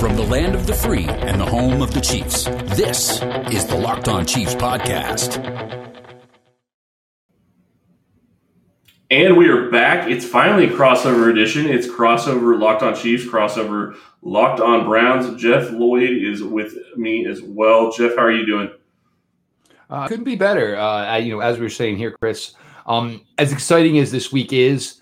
From 0.00 0.16
the 0.16 0.22
land 0.22 0.54
of 0.54 0.66
the 0.66 0.72
free 0.72 1.04
and 1.04 1.38
the 1.38 1.44
home 1.44 1.82
of 1.82 1.92
the 1.92 2.00
Chiefs, 2.00 2.44
this 2.74 3.20
is 3.52 3.66
the 3.66 3.76
Locked 3.76 4.08
On 4.08 4.24
Chiefs 4.24 4.54
podcast. 4.54 5.36
And 9.10 9.36
we 9.36 9.50
are 9.50 9.68
back. 9.68 10.08
It's 10.08 10.24
finally 10.24 10.68
a 10.68 10.70
crossover 10.70 11.30
edition. 11.30 11.66
It's 11.66 11.86
crossover 11.86 12.58
Locked 12.58 12.82
On 12.82 12.96
Chiefs, 12.96 13.26
crossover 13.26 13.94
Locked 14.22 14.60
On 14.60 14.86
Browns. 14.86 15.38
Jeff 15.38 15.70
Lloyd 15.70 16.08
is 16.08 16.42
with 16.42 16.74
me 16.96 17.26
as 17.26 17.42
well. 17.42 17.92
Jeff, 17.92 18.16
how 18.16 18.22
are 18.22 18.32
you 18.32 18.46
doing? 18.46 18.70
Uh, 19.90 20.08
couldn't 20.08 20.24
be 20.24 20.34
better. 20.36 20.78
Uh, 20.78 21.18
you 21.18 21.34
know, 21.34 21.40
as 21.40 21.58
we 21.58 21.64
were 21.64 21.68
saying 21.68 21.98
here, 21.98 22.12
Chris, 22.12 22.54
um, 22.86 23.20
as 23.36 23.52
exciting 23.52 23.98
as 23.98 24.10
this 24.10 24.32
week 24.32 24.54
is, 24.54 24.99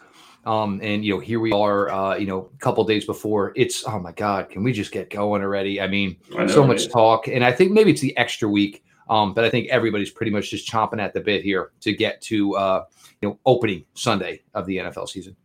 um, 0.48 0.80
and 0.82 1.04
you 1.04 1.14
know, 1.14 1.20
here 1.20 1.40
we 1.40 1.52
are, 1.52 1.90
uh, 1.90 2.16
you 2.16 2.26
know, 2.26 2.50
a 2.54 2.58
couple 2.58 2.82
days 2.84 3.04
before. 3.04 3.52
It's 3.54 3.86
oh 3.86 3.98
my 3.98 4.12
god, 4.12 4.48
can 4.48 4.62
we 4.62 4.72
just 4.72 4.92
get 4.92 5.10
going 5.10 5.42
already? 5.42 5.78
I 5.78 5.88
mean, 5.88 6.16
I 6.34 6.46
know, 6.46 6.46
so 6.46 6.66
much 6.66 6.84
right? 6.84 6.90
talk, 6.90 7.28
and 7.28 7.44
I 7.44 7.52
think 7.52 7.72
maybe 7.72 7.90
it's 7.90 8.00
the 8.00 8.16
extra 8.16 8.48
week, 8.48 8.82
um, 9.10 9.34
but 9.34 9.44
I 9.44 9.50
think 9.50 9.68
everybody's 9.68 10.10
pretty 10.10 10.32
much 10.32 10.48
just 10.48 10.66
chomping 10.66 11.02
at 11.02 11.12
the 11.12 11.20
bit 11.20 11.44
here 11.44 11.72
to 11.82 11.94
get 11.94 12.22
to 12.22 12.56
uh, 12.56 12.84
you 13.20 13.28
know 13.28 13.38
opening 13.44 13.84
Sunday 13.92 14.42
of 14.54 14.64
the 14.64 14.78
NFL 14.78 15.10
season. 15.10 15.36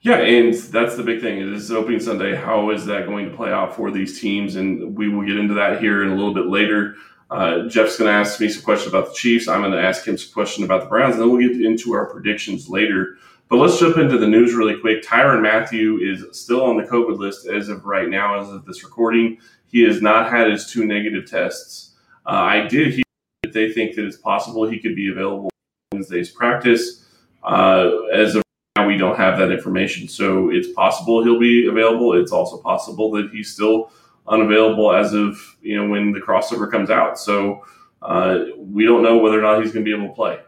Yeah, 0.00 0.16
and 0.16 0.54
that's 0.54 0.96
the 0.96 1.02
big 1.02 1.20
thing. 1.20 1.40
It 1.40 1.48
is 1.48 1.70
opening 1.70 2.00
Sunday. 2.00 2.34
How 2.34 2.70
is 2.70 2.86
that 2.86 3.04
going 3.04 3.28
to 3.28 3.36
play 3.36 3.52
out 3.52 3.76
for 3.76 3.90
these 3.90 4.18
teams? 4.18 4.56
And 4.56 4.96
we 4.96 5.10
will 5.10 5.26
get 5.26 5.36
into 5.36 5.54
that 5.54 5.80
here 5.80 6.04
in 6.04 6.10
a 6.10 6.14
little 6.14 6.34
bit 6.34 6.46
later. 6.46 6.94
Uh, 7.30 7.68
Jeff's 7.68 7.98
going 7.98 8.08
to 8.08 8.14
ask 8.14 8.38
me 8.40 8.48
some 8.48 8.62
questions 8.62 8.94
about 8.94 9.08
the 9.08 9.14
Chiefs. 9.14 9.48
I'm 9.48 9.60
going 9.60 9.72
to 9.72 9.80
ask 9.80 10.06
him 10.06 10.16
some 10.16 10.32
questions 10.32 10.64
about 10.64 10.82
the 10.82 10.88
Browns, 10.88 11.14
and 11.14 11.22
then 11.22 11.30
we'll 11.30 11.48
get 11.48 11.60
into 11.60 11.92
our 11.92 12.06
predictions 12.10 12.68
later. 12.68 13.16
But 13.54 13.60
let's 13.60 13.78
jump 13.78 13.98
into 13.98 14.18
the 14.18 14.26
news 14.26 14.52
really 14.52 14.76
quick. 14.80 15.04
Tyrann 15.04 15.40
Mathieu 15.40 16.00
is 16.02 16.24
still 16.36 16.64
on 16.64 16.76
the 16.76 16.82
COVID 16.82 17.18
list 17.18 17.46
as 17.46 17.68
of 17.68 17.84
right 17.84 18.08
now, 18.08 18.40
as 18.40 18.48
of 18.48 18.64
this 18.64 18.82
recording. 18.82 19.38
He 19.66 19.82
has 19.84 20.02
not 20.02 20.28
had 20.28 20.50
his 20.50 20.66
two 20.66 20.84
negative 20.84 21.30
tests. 21.30 21.94
Uh, 22.26 22.30
I 22.30 22.66
did 22.66 22.94
hear 22.94 23.04
that 23.44 23.52
they 23.52 23.70
think 23.70 23.94
that 23.94 24.06
it's 24.06 24.16
possible 24.16 24.68
he 24.68 24.80
could 24.80 24.96
be 24.96 25.08
available 25.08 25.50
Wednesday's 25.92 26.30
practice. 26.30 27.06
Uh, 27.44 27.90
as 28.12 28.34
of 28.34 28.42
now, 28.74 28.88
we 28.88 28.96
don't 28.96 29.16
have 29.16 29.38
that 29.38 29.52
information. 29.52 30.08
So 30.08 30.50
it's 30.50 30.72
possible 30.72 31.22
he'll 31.22 31.38
be 31.38 31.68
available. 31.68 32.12
It's 32.20 32.32
also 32.32 32.60
possible 32.60 33.12
that 33.12 33.30
he's 33.30 33.52
still 33.52 33.92
unavailable 34.26 34.92
as 34.92 35.14
of 35.14 35.38
you 35.62 35.80
know 35.80 35.88
when 35.88 36.10
the 36.10 36.20
crossover 36.20 36.68
comes 36.68 36.90
out. 36.90 37.20
So 37.20 37.64
uh, 38.02 38.46
we 38.58 38.84
don't 38.84 39.04
know 39.04 39.18
whether 39.18 39.38
or 39.38 39.42
not 39.42 39.62
he's 39.62 39.72
going 39.72 39.84
to 39.84 39.88
be 39.88 39.96
able 39.96 40.08
to 40.08 40.14
play. 40.16 40.40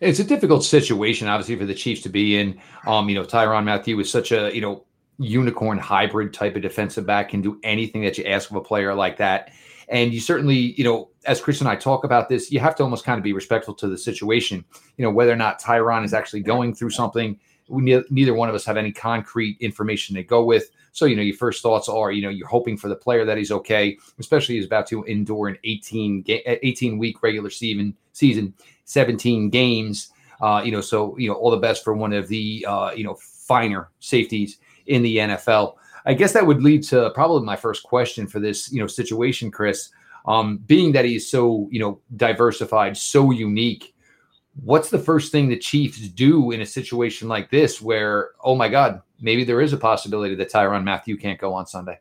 It's 0.00 0.20
a 0.20 0.24
difficult 0.24 0.64
situation, 0.64 1.28
obviously, 1.28 1.56
for 1.56 1.66
the 1.66 1.74
Chiefs 1.74 2.02
to 2.02 2.08
be 2.08 2.38
in. 2.38 2.60
Um, 2.86 3.08
you 3.08 3.14
know, 3.14 3.24
Tyrann 3.24 3.64
Mathieu 3.64 3.98
is 4.00 4.10
such 4.10 4.32
a 4.32 4.54
you 4.54 4.60
know 4.60 4.84
unicorn 5.18 5.78
hybrid 5.78 6.32
type 6.32 6.56
of 6.56 6.62
defensive 6.62 7.04
back, 7.06 7.30
can 7.30 7.42
do 7.42 7.58
anything 7.62 8.02
that 8.02 8.16
you 8.16 8.24
ask 8.24 8.50
of 8.50 8.56
a 8.56 8.60
player 8.60 8.94
like 8.94 9.16
that. 9.18 9.50
And 9.88 10.12
you 10.12 10.20
certainly, 10.20 10.74
you 10.76 10.84
know, 10.84 11.10
as 11.26 11.40
Chris 11.40 11.60
and 11.60 11.68
I 11.68 11.74
talk 11.74 12.04
about 12.04 12.28
this, 12.28 12.52
you 12.52 12.60
have 12.60 12.76
to 12.76 12.82
almost 12.82 13.04
kind 13.04 13.18
of 13.18 13.24
be 13.24 13.32
respectful 13.32 13.74
to 13.74 13.88
the 13.88 13.98
situation. 13.98 14.64
You 14.96 15.04
know, 15.04 15.10
whether 15.10 15.32
or 15.32 15.36
not 15.36 15.60
Tyrann 15.60 16.04
is 16.04 16.14
actually 16.14 16.40
going 16.40 16.74
through 16.74 16.90
something, 16.90 17.38
we, 17.68 18.02
neither 18.10 18.34
one 18.34 18.48
of 18.48 18.54
us 18.54 18.64
have 18.64 18.76
any 18.76 18.92
concrete 18.92 19.56
information 19.60 20.14
to 20.16 20.22
go 20.22 20.44
with. 20.44 20.70
So, 20.92 21.06
you 21.06 21.16
know, 21.16 21.22
your 21.22 21.36
first 21.36 21.62
thoughts 21.62 21.88
are, 21.88 22.12
you 22.12 22.22
know, 22.22 22.28
you're 22.28 22.48
hoping 22.48 22.76
for 22.76 22.88
the 22.88 22.96
player 22.96 23.24
that 23.24 23.38
he's 23.38 23.50
okay, 23.50 23.98
especially 24.18 24.56
he's 24.56 24.66
about 24.66 24.86
to 24.88 25.04
endure 25.04 25.48
an 25.48 25.58
18 25.64 26.22
game, 26.22 26.40
18 26.46 26.98
week 26.98 27.22
regular 27.22 27.50
season 27.50 27.96
season 28.18 28.54
17 28.84 29.50
games. 29.50 30.10
Uh, 30.40 30.62
you 30.64 30.72
know, 30.72 30.80
so 30.80 31.16
you 31.18 31.28
know, 31.28 31.34
all 31.34 31.50
the 31.50 31.56
best 31.56 31.84
for 31.84 31.94
one 31.94 32.12
of 32.12 32.28
the 32.28 32.64
uh, 32.68 32.90
you 32.94 33.04
know 33.04 33.16
finer 33.20 33.90
safeties 34.00 34.58
in 34.86 35.02
the 35.02 35.16
NFL. 35.16 35.74
I 36.06 36.14
guess 36.14 36.32
that 36.32 36.46
would 36.46 36.62
lead 36.62 36.82
to 36.84 37.10
probably 37.10 37.44
my 37.44 37.56
first 37.56 37.82
question 37.82 38.26
for 38.26 38.40
this 38.40 38.72
you 38.72 38.80
know 38.80 38.86
situation, 38.86 39.50
Chris. 39.50 39.90
Um, 40.26 40.58
being 40.58 40.92
that 40.92 41.04
he's 41.04 41.30
so 41.30 41.68
you 41.70 41.80
know 41.80 42.00
diversified, 42.16 42.96
so 42.96 43.30
unique, 43.30 43.94
what's 44.64 44.90
the 44.90 44.98
first 44.98 45.32
thing 45.32 45.48
the 45.48 45.58
Chiefs 45.58 46.08
do 46.08 46.50
in 46.50 46.60
a 46.60 46.66
situation 46.66 47.28
like 47.28 47.50
this 47.50 47.80
where, 47.80 48.30
oh 48.42 48.54
my 48.54 48.68
God, 48.68 49.02
maybe 49.20 49.44
there 49.44 49.60
is 49.60 49.72
a 49.72 49.76
possibility 49.78 50.34
that 50.34 50.50
Tyrann 50.50 50.84
Mathieu 50.84 51.16
can't 51.16 51.40
go 51.40 51.52
on 51.52 51.66
Sunday? 51.66 51.98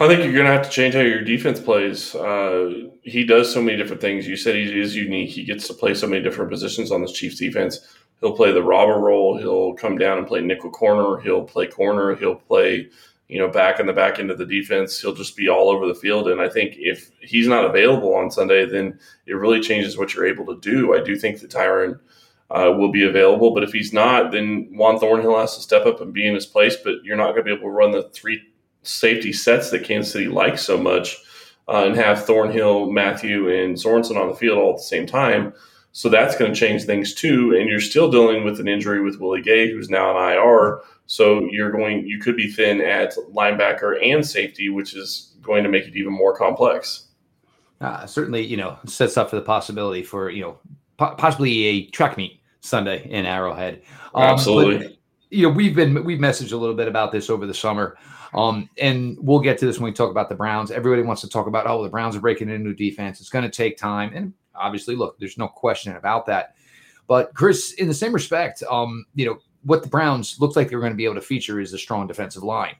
I 0.00 0.06
think 0.06 0.22
you're 0.22 0.32
going 0.32 0.46
to 0.46 0.52
have 0.52 0.62
to 0.62 0.70
change 0.70 0.94
how 0.94 1.00
your 1.00 1.22
defense 1.22 1.58
plays. 1.58 2.14
Uh, 2.14 2.88
he 3.02 3.24
does 3.24 3.52
so 3.52 3.60
many 3.60 3.76
different 3.76 4.00
things. 4.00 4.28
You 4.28 4.36
said 4.36 4.54
he 4.54 4.80
is 4.80 4.94
unique. 4.94 5.30
He 5.30 5.42
gets 5.42 5.66
to 5.66 5.74
play 5.74 5.92
so 5.94 6.06
many 6.06 6.22
different 6.22 6.52
positions 6.52 6.92
on 6.92 7.02
this 7.02 7.10
Chiefs 7.10 7.40
defense. 7.40 7.80
He'll 8.20 8.36
play 8.36 8.52
the 8.52 8.62
robber 8.62 9.00
role. 9.00 9.36
He'll 9.38 9.74
come 9.74 9.98
down 9.98 10.18
and 10.18 10.26
play 10.26 10.40
nickel 10.40 10.70
corner. 10.70 11.20
He'll 11.20 11.42
play 11.42 11.66
corner. 11.66 12.14
He'll 12.14 12.36
play, 12.36 12.88
you 13.26 13.40
know, 13.40 13.48
back 13.48 13.80
in 13.80 13.86
the 13.86 13.92
back 13.92 14.20
end 14.20 14.30
of 14.30 14.38
the 14.38 14.46
defense. 14.46 15.00
He'll 15.00 15.14
just 15.14 15.36
be 15.36 15.48
all 15.48 15.68
over 15.68 15.88
the 15.88 15.96
field. 15.96 16.28
And 16.28 16.40
I 16.40 16.48
think 16.48 16.76
if 16.78 17.10
he's 17.20 17.48
not 17.48 17.64
available 17.64 18.14
on 18.14 18.30
Sunday, 18.30 18.66
then 18.66 19.00
it 19.26 19.34
really 19.34 19.60
changes 19.60 19.98
what 19.98 20.14
you're 20.14 20.28
able 20.28 20.46
to 20.46 20.60
do. 20.60 20.94
I 20.94 21.02
do 21.02 21.16
think 21.16 21.40
that 21.40 21.50
Tyrann 21.50 21.98
uh, 22.50 22.72
will 22.76 22.92
be 22.92 23.02
available, 23.02 23.52
but 23.52 23.64
if 23.64 23.72
he's 23.72 23.92
not, 23.92 24.30
then 24.30 24.68
Juan 24.72 24.98
Thornhill 24.98 25.38
has 25.38 25.56
to 25.56 25.60
step 25.60 25.86
up 25.86 26.00
and 26.00 26.14
be 26.14 26.26
in 26.26 26.34
his 26.34 26.46
place. 26.46 26.76
But 26.76 27.02
you're 27.02 27.16
not 27.16 27.32
going 27.32 27.38
to 27.38 27.42
be 27.42 27.52
able 27.52 27.64
to 27.64 27.70
run 27.70 27.90
the 27.90 28.08
three 28.10 28.40
safety 28.82 29.32
sets 29.32 29.70
that 29.70 29.84
Kansas 29.84 30.12
City 30.12 30.28
likes 30.28 30.62
so 30.62 30.78
much 30.78 31.16
uh, 31.68 31.84
and 31.86 31.96
have 31.96 32.24
Thornhill, 32.24 32.90
Mathieu, 32.90 33.48
and 33.48 33.76
Sorensen 33.76 34.16
on 34.16 34.28
the 34.28 34.34
field 34.34 34.58
all 34.58 34.70
at 34.70 34.76
the 34.76 34.82
same 34.82 35.06
time. 35.06 35.52
So 35.92 36.08
that's 36.08 36.36
going 36.36 36.52
to 36.52 36.58
change 36.58 36.84
things 36.84 37.14
too. 37.14 37.56
And 37.58 37.68
you're 37.68 37.80
still 37.80 38.10
dealing 38.10 38.44
with 38.44 38.60
an 38.60 38.68
injury 38.68 39.02
with 39.02 39.20
Willie 39.20 39.42
Gay, 39.42 39.70
who's 39.70 39.90
now 39.90 40.16
an 40.16 40.32
IR. 40.32 40.80
So 41.06 41.48
you're 41.50 41.72
going, 41.72 42.06
you 42.06 42.20
could 42.20 42.36
be 42.36 42.50
thin 42.50 42.80
at 42.80 43.14
linebacker 43.32 43.98
and 44.04 44.24
safety, 44.24 44.68
which 44.68 44.94
is 44.94 45.34
going 45.42 45.64
to 45.64 45.70
make 45.70 45.86
it 45.86 45.96
even 45.96 46.12
more 46.12 46.36
complex. 46.36 47.06
Uh, 47.80 48.06
certainly, 48.06 48.44
you 48.44 48.56
know, 48.56 48.76
sets 48.86 49.16
up 49.16 49.30
for 49.30 49.36
the 49.36 49.42
possibility 49.42 50.02
for 50.02 50.30
you 50.30 50.42
know 50.42 50.58
po- 50.96 51.14
possibly 51.14 51.64
a 51.64 51.86
track 51.86 52.16
meet 52.16 52.40
Sunday 52.60 53.08
in 53.08 53.24
Arrowhead. 53.24 53.82
Um, 54.14 54.24
Absolutely. 54.24 54.78
But, 54.78 54.96
you 55.30 55.48
know, 55.48 55.54
we've 55.54 55.76
been 55.76 56.04
we've 56.04 56.18
messaged 56.18 56.52
a 56.52 56.56
little 56.56 56.74
bit 56.74 56.88
about 56.88 57.12
this 57.12 57.30
over 57.30 57.46
the 57.46 57.54
summer. 57.54 57.96
Um, 58.34 58.68
and 58.78 59.16
we'll 59.20 59.40
get 59.40 59.58
to 59.58 59.66
this 59.66 59.78
when 59.78 59.90
we 59.90 59.94
talk 59.94 60.10
about 60.10 60.28
the 60.28 60.34
Browns. 60.34 60.70
Everybody 60.70 61.02
wants 61.02 61.22
to 61.22 61.28
talk 61.28 61.46
about, 61.46 61.66
oh, 61.66 61.82
the 61.82 61.88
Browns 61.88 62.16
are 62.16 62.20
breaking 62.20 62.48
into 62.48 62.62
new 62.62 62.74
defense. 62.74 63.20
It's 63.20 63.30
going 63.30 63.44
to 63.44 63.50
take 63.50 63.76
time. 63.76 64.12
And 64.14 64.32
obviously, 64.54 64.96
look, 64.96 65.18
there's 65.18 65.38
no 65.38 65.48
question 65.48 65.96
about 65.96 66.26
that. 66.26 66.54
But 67.06 67.32
Chris, 67.34 67.72
in 67.74 67.88
the 67.88 67.94
same 67.94 68.12
respect, 68.12 68.62
um, 68.70 69.06
you 69.14 69.26
know, 69.26 69.38
what 69.64 69.82
the 69.82 69.88
Browns 69.88 70.38
looks 70.40 70.56
like 70.56 70.68
they're 70.68 70.80
going 70.80 70.92
to 70.92 70.96
be 70.96 71.04
able 71.04 71.14
to 71.16 71.20
feature 71.20 71.60
is 71.60 71.72
a 71.72 71.78
strong 71.78 72.06
defensive 72.06 72.42
line. 72.42 72.76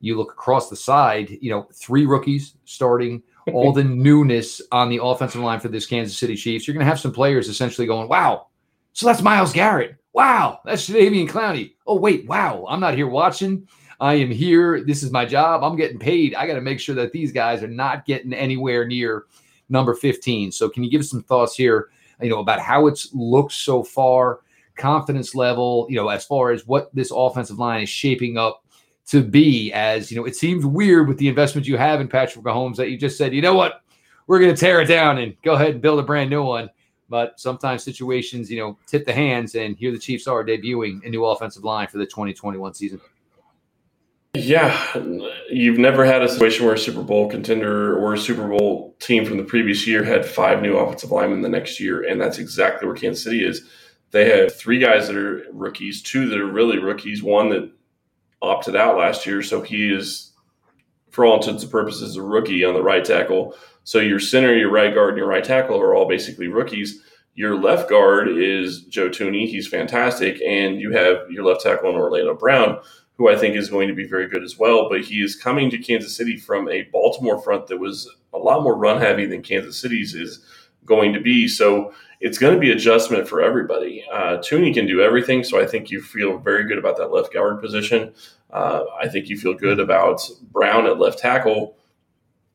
You 0.00 0.16
look 0.16 0.32
across 0.32 0.68
the 0.68 0.76
side, 0.76 1.38
you 1.40 1.50
know, 1.50 1.66
three 1.72 2.04
rookies 2.04 2.56
starting, 2.64 3.22
all 3.52 3.72
the 3.72 3.84
newness 3.84 4.60
on 4.72 4.90
the 4.90 5.02
offensive 5.02 5.40
line 5.40 5.60
for 5.60 5.68
this 5.68 5.86
Kansas 5.86 6.18
City 6.18 6.36
Chiefs. 6.36 6.66
You're 6.66 6.74
going 6.74 6.84
to 6.84 6.90
have 6.90 7.00
some 7.00 7.12
players 7.12 7.48
essentially 7.48 7.86
going, 7.86 8.08
wow, 8.08 8.48
so 8.92 9.06
that's 9.06 9.22
Myles 9.22 9.52
Garrett. 9.52 9.96
Wow, 10.12 10.60
that's 10.64 10.88
Jadeveon 10.88 11.28
Clowney. 11.28 11.74
Oh, 11.86 11.96
wait, 11.96 12.26
wow, 12.26 12.64
I'm 12.68 12.80
not 12.80 12.94
here 12.94 13.06
watching. 13.06 13.68
I 14.00 14.14
am 14.14 14.30
here. 14.30 14.82
This 14.84 15.02
is 15.02 15.10
my 15.10 15.24
job. 15.24 15.62
I'm 15.62 15.76
getting 15.76 15.98
paid. 15.98 16.34
I 16.34 16.46
got 16.46 16.54
to 16.54 16.60
make 16.60 16.80
sure 16.80 16.94
that 16.96 17.12
these 17.12 17.32
guys 17.32 17.62
are 17.62 17.68
not 17.68 18.04
getting 18.04 18.32
anywhere 18.32 18.86
near 18.86 19.24
number 19.68 19.94
15. 19.94 20.52
So, 20.52 20.68
can 20.68 20.84
you 20.84 20.90
give 20.90 21.00
us 21.00 21.10
some 21.10 21.22
thoughts 21.22 21.56
here, 21.56 21.90
you 22.20 22.28
know, 22.28 22.40
about 22.40 22.60
how 22.60 22.86
it's 22.86 23.12
looked 23.14 23.52
so 23.52 23.82
far, 23.82 24.40
confidence 24.76 25.34
level, 25.34 25.86
you 25.88 25.96
know, 25.96 26.08
as 26.08 26.24
far 26.24 26.50
as 26.50 26.66
what 26.66 26.94
this 26.94 27.10
offensive 27.14 27.58
line 27.58 27.82
is 27.82 27.88
shaping 27.88 28.36
up 28.36 28.64
to 29.08 29.22
be? 29.22 29.72
As 29.72 30.10
you 30.10 30.18
know, 30.18 30.26
it 30.26 30.36
seems 30.36 30.66
weird 30.66 31.08
with 31.08 31.18
the 31.18 31.28
investment 31.28 31.66
you 31.66 31.78
have 31.78 32.00
in 32.00 32.08
Patrick 32.08 32.44
Mahomes 32.44 32.76
that 32.76 32.90
you 32.90 32.98
just 32.98 33.16
said, 33.16 33.34
you 33.34 33.42
know 33.42 33.54
what, 33.54 33.82
we're 34.26 34.40
going 34.40 34.54
to 34.54 34.60
tear 34.60 34.80
it 34.80 34.86
down 34.86 35.18
and 35.18 35.34
go 35.42 35.54
ahead 35.54 35.70
and 35.70 35.80
build 35.80 36.00
a 36.00 36.02
brand 36.02 36.28
new 36.28 36.42
one. 36.42 36.68
But 37.08 37.38
sometimes 37.38 37.84
situations, 37.84 38.50
you 38.50 38.58
know, 38.58 38.76
tip 38.86 39.06
the 39.06 39.12
hands, 39.12 39.54
and 39.54 39.76
here 39.76 39.92
the 39.92 39.98
Chiefs 39.98 40.26
are 40.26 40.44
debuting 40.44 41.06
a 41.06 41.08
new 41.08 41.24
offensive 41.24 41.62
line 41.62 41.86
for 41.86 41.98
the 41.98 42.04
2021 42.04 42.74
season. 42.74 43.00
Yeah, 44.38 44.76
you've 45.48 45.78
never 45.78 46.04
had 46.04 46.22
a 46.22 46.28
situation 46.28 46.66
where 46.66 46.74
a 46.74 46.78
Super 46.78 47.02
Bowl 47.02 47.28
contender 47.30 47.96
or 47.98 48.12
a 48.12 48.18
Super 48.18 48.46
Bowl 48.46 48.94
team 49.00 49.24
from 49.24 49.38
the 49.38 49.44
previous 49.44 49.86
year 49.86 50.04
had 50.04 50.26
five 50.26 50.60
new 50.60 50.76
offensive 50.76 51.10
linemen 51.10 51.40
the 51.40 51.48
next 51.48 51.80
year, 51.80 52.02
and 52.02 52.20
that's 52.20 52.38
exactly 52.38 52.86
where 52.86 52.96
Kansas 52.96 53.24
City 53.24 53.44
is. 53.44 53.62
They 54.10 54.28
have 54.28 54.54
three 54.54 54.78
guys 54.78 55.06
that 55.06 55.16
are 55.16 55.44
rookies, 55.52 56.02
two 56.02 56.28
that 56.28 56.38
are 56.38 56.46
really 56.46 56.78
rookies, 56.78 57.22
one 57.22 57.48
that 57.50 57.70
opted 58.42 58.76
out 58.76 58.98
last 58.98 59.24
year, 59.24 59.42
so 59.42 59.62
he 59.62 59.90
is, 59.90 60.32
for 61.10 61.24
all 61.24 61.38
intents 61.38 61.62
and 61.62 61.72
purposes, 61.72 62.16
a 62.16 62.22
rookie 62.22 62.64
on 62.64 62.74
the 62.74 62.82
right 62.82 63.04
tackle. 63.04 63.56
So 63.84 64.00
your 64.00 64.20
center, 64.20 64.54
your 64.54 64.70
right 64.70 64.92
guard, 64.92 65.10
and 65.10 65.18
your 65.18 65.28
right 65.28 65.44
tackle 65.44 65.80
are 65.80 65.94
all 65.94 66.08
basically 66.08 66.48
rookies. 66.48 67.02
Your 67.34 67.58
left 67.58 67.88
guard 67.88 68.28
is 68.28 68.82
Joe 68.82 69.08
Thuney; 69.08 69.46
he's 69.46 69.66
fantastic, 69.66 70.40
and 70.42 70.80
you 70.80 70.92
have 70.92 71.30
your 71.30 71.44
left 71.44 71.62
tackle 71.62 71.90
in 71.90 71.96
Orlando 71.96 72.34
Brown 72.34 72.80
who 73.18 73.28
I 73.28 73.36
think 73.36 73.56
is 73.56 73.70
going 73.70 73.88
to 73.88 73.94
be 73.94 74.06
very 74.06 74.28
good 74.28 74.42
as 74.42 74.58
well. 74.58 74.88
But 74.88 75.02
he 75.02 75.22
is 75.22 75.36
coming 75.36 75.70
to 75.70 75.78
Kansas 75.78 76.14
City 76.14 76.36
from 76.36 76.68
a 76.68 76.82
Baltimore 76.92 77.40
front 77.40 77.66
that 77.68 77.78
was 77.78 78.08
a 78.32 78.38
lot 78.38 78.62
more 78.62 78.76
run 78.76 79.00
heavy 79.00 79.26
than 79.26 79.42
Kansas 79.42 79.78
City's 79.78 80.14
is 80.14 80.44
going 80.84 81.12
to 81.12 81.20
be. 81.20 81.48
So 81.48 81.92
it's 82.20 82.38
going 82.38 82.54
to 82.54 82.60
be 82.60 82.70
adjustment 82.70 83.28
for 83.28 83.42
everybody. 83.42 84.04
Uh, 84.10 84.38
Thuney 84.38 84.72
can 84.72 84.86
do 84.86 85.02
everything, 85.02 85.44
so 85.44 85.60
I 85.60 85.66
think 85.66 85.90
you 85.90 86.00
feel 86.00 86.38
very 86.38 86.66
good 86.66 86.78
about 86.78 86.96
that 86.98 87.12
left 87.12 87.32
guard 87.32 87.60
position. 87.60 88.14
Uh, 88.50 88.84
I 89.00 89.08
think 89.08 89.28
you 89.28 89.36
feel 89.36 89.54
good 89.54 89.80
about 89.80 90.22
Brown 90.52 90.86
at 90.86 90.98
left 90.98 91.18
tackle. 91.18 91.76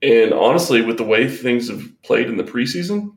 And 0.01 0.33
honestly, 0.33 0.81
with 0.81 0.97
the 0.97 1.03
way 1.03 1.27
things 1.27 1.69
have 1.69 1.83
played 2.01 2.27
in 2.27 2.37
the 2.37 2.43
preseason, 2.43 3.15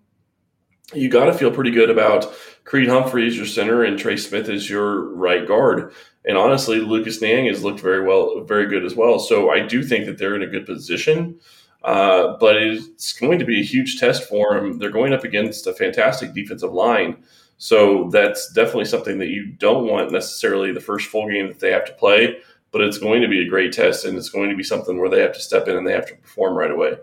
you 0.93 1.09
got 1.09 1.27
to 1.27 1.35
feel 1.35 1.51
pretty 1.51 1.71
good 1.71 1.89
about 1.89 2.31
Creed 2.65 2.89
Humphrey 2.89 3.27
as 3.27 3.37
your 3.37 3.47
center 3.47 3.85
and 3.85 3.99
Trey 3.99 4.17
Smith 4.17 4.49
as 4.49 4.69
your 4.69 5.15
right 5.15 5.47
guard. 5.47 5.93
And 6.25 6.39
honestly, 6.39 6.81
Lucas 6.81 7.21
Niang 7.21 7.47
has 7.47 7.63
looked 7.63 7.81
very 7.81 8.07
well, 8.07 8.41
very 8.45 8.67
good 8.67 8.85
as 8.85 8.95
well. 8.95 9.19
So 9.19 9.51
I 9.51 9.61
do 9.61 9.83
think 9.83 10.07
that 10.07 10.19
they're 10.19 10.37
in 10.37 10.43
a 10.43 10.47
good 10.47 10.67
position. 10.67 11.39
Uh, 11.85 12.39
but 12.39 12.57
it's 12.57 13.13
going 13.13 13.39
to 13.39 13.45
be 13.45 13.61
a 13.61 13.65
huge 13.65 14.01
test 14.01 14.27
for 14.27 14.55
them. 14.55 14.79
They're 14.79 14.91
going 14.91 15.13
up 15.13 15.23
against 15.23 15.67
a 15.67 15.75
fantastic 15.75 16.33
defensive 16.33 16.73
line. 16.73 17.23
So 17.59 18.09
that's 18.11 18.51
definitely 18.53 18.87
something 18.87 19.19
that 19.19 19.29
you 19.29 19.47
don't 19.47 19.87
want 19.87 20.11
necessarily 20.11 20.73
the 20.73 20.81
first 20.81 21.09
full 21.09 21.29
game 21.29 21.47
that 21.49 21.61
they 21.61 21.71
have 21.71 21.85
to 21.85 21.93
play, 21.93 22.39
but 22.73 22.81
it's 22.81 22.99
going 22.99 23.21
to 23.21 23.29
be 23.29 23.43
a 23.43 23.49
great 23.49 23.73
test 23.73 24.07
and 24.07 24.17
it's 24.17 24.31
going 24.31 24.49
to 24.49 24.57
be 24.57 24.63
something 24.63 24.99
where 24.99 25.11
they 25.11 25.21
have 25.21 25.35
to 25.35 25.41
step 25.41 25.69
in 25.69 25.77
and 25.77 25.87
they 25.87 25.93
have 25.93 26.07
to 26.07 26.17
perform 26.17 26.57
right 26.57 26.71
away. 26.71 26.97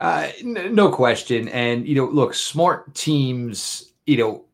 Uh, 0.00 0.28
no 0.42 0.90
question. 0.90 1.48
And, 1.48 1.86
you 1.86 1.94
know, 1.94 2.06
look, 2.06 2.34
smart 2.34 2.92
teams, 2.94 3.92
you 4.04 4.16
know, 4.16 4.44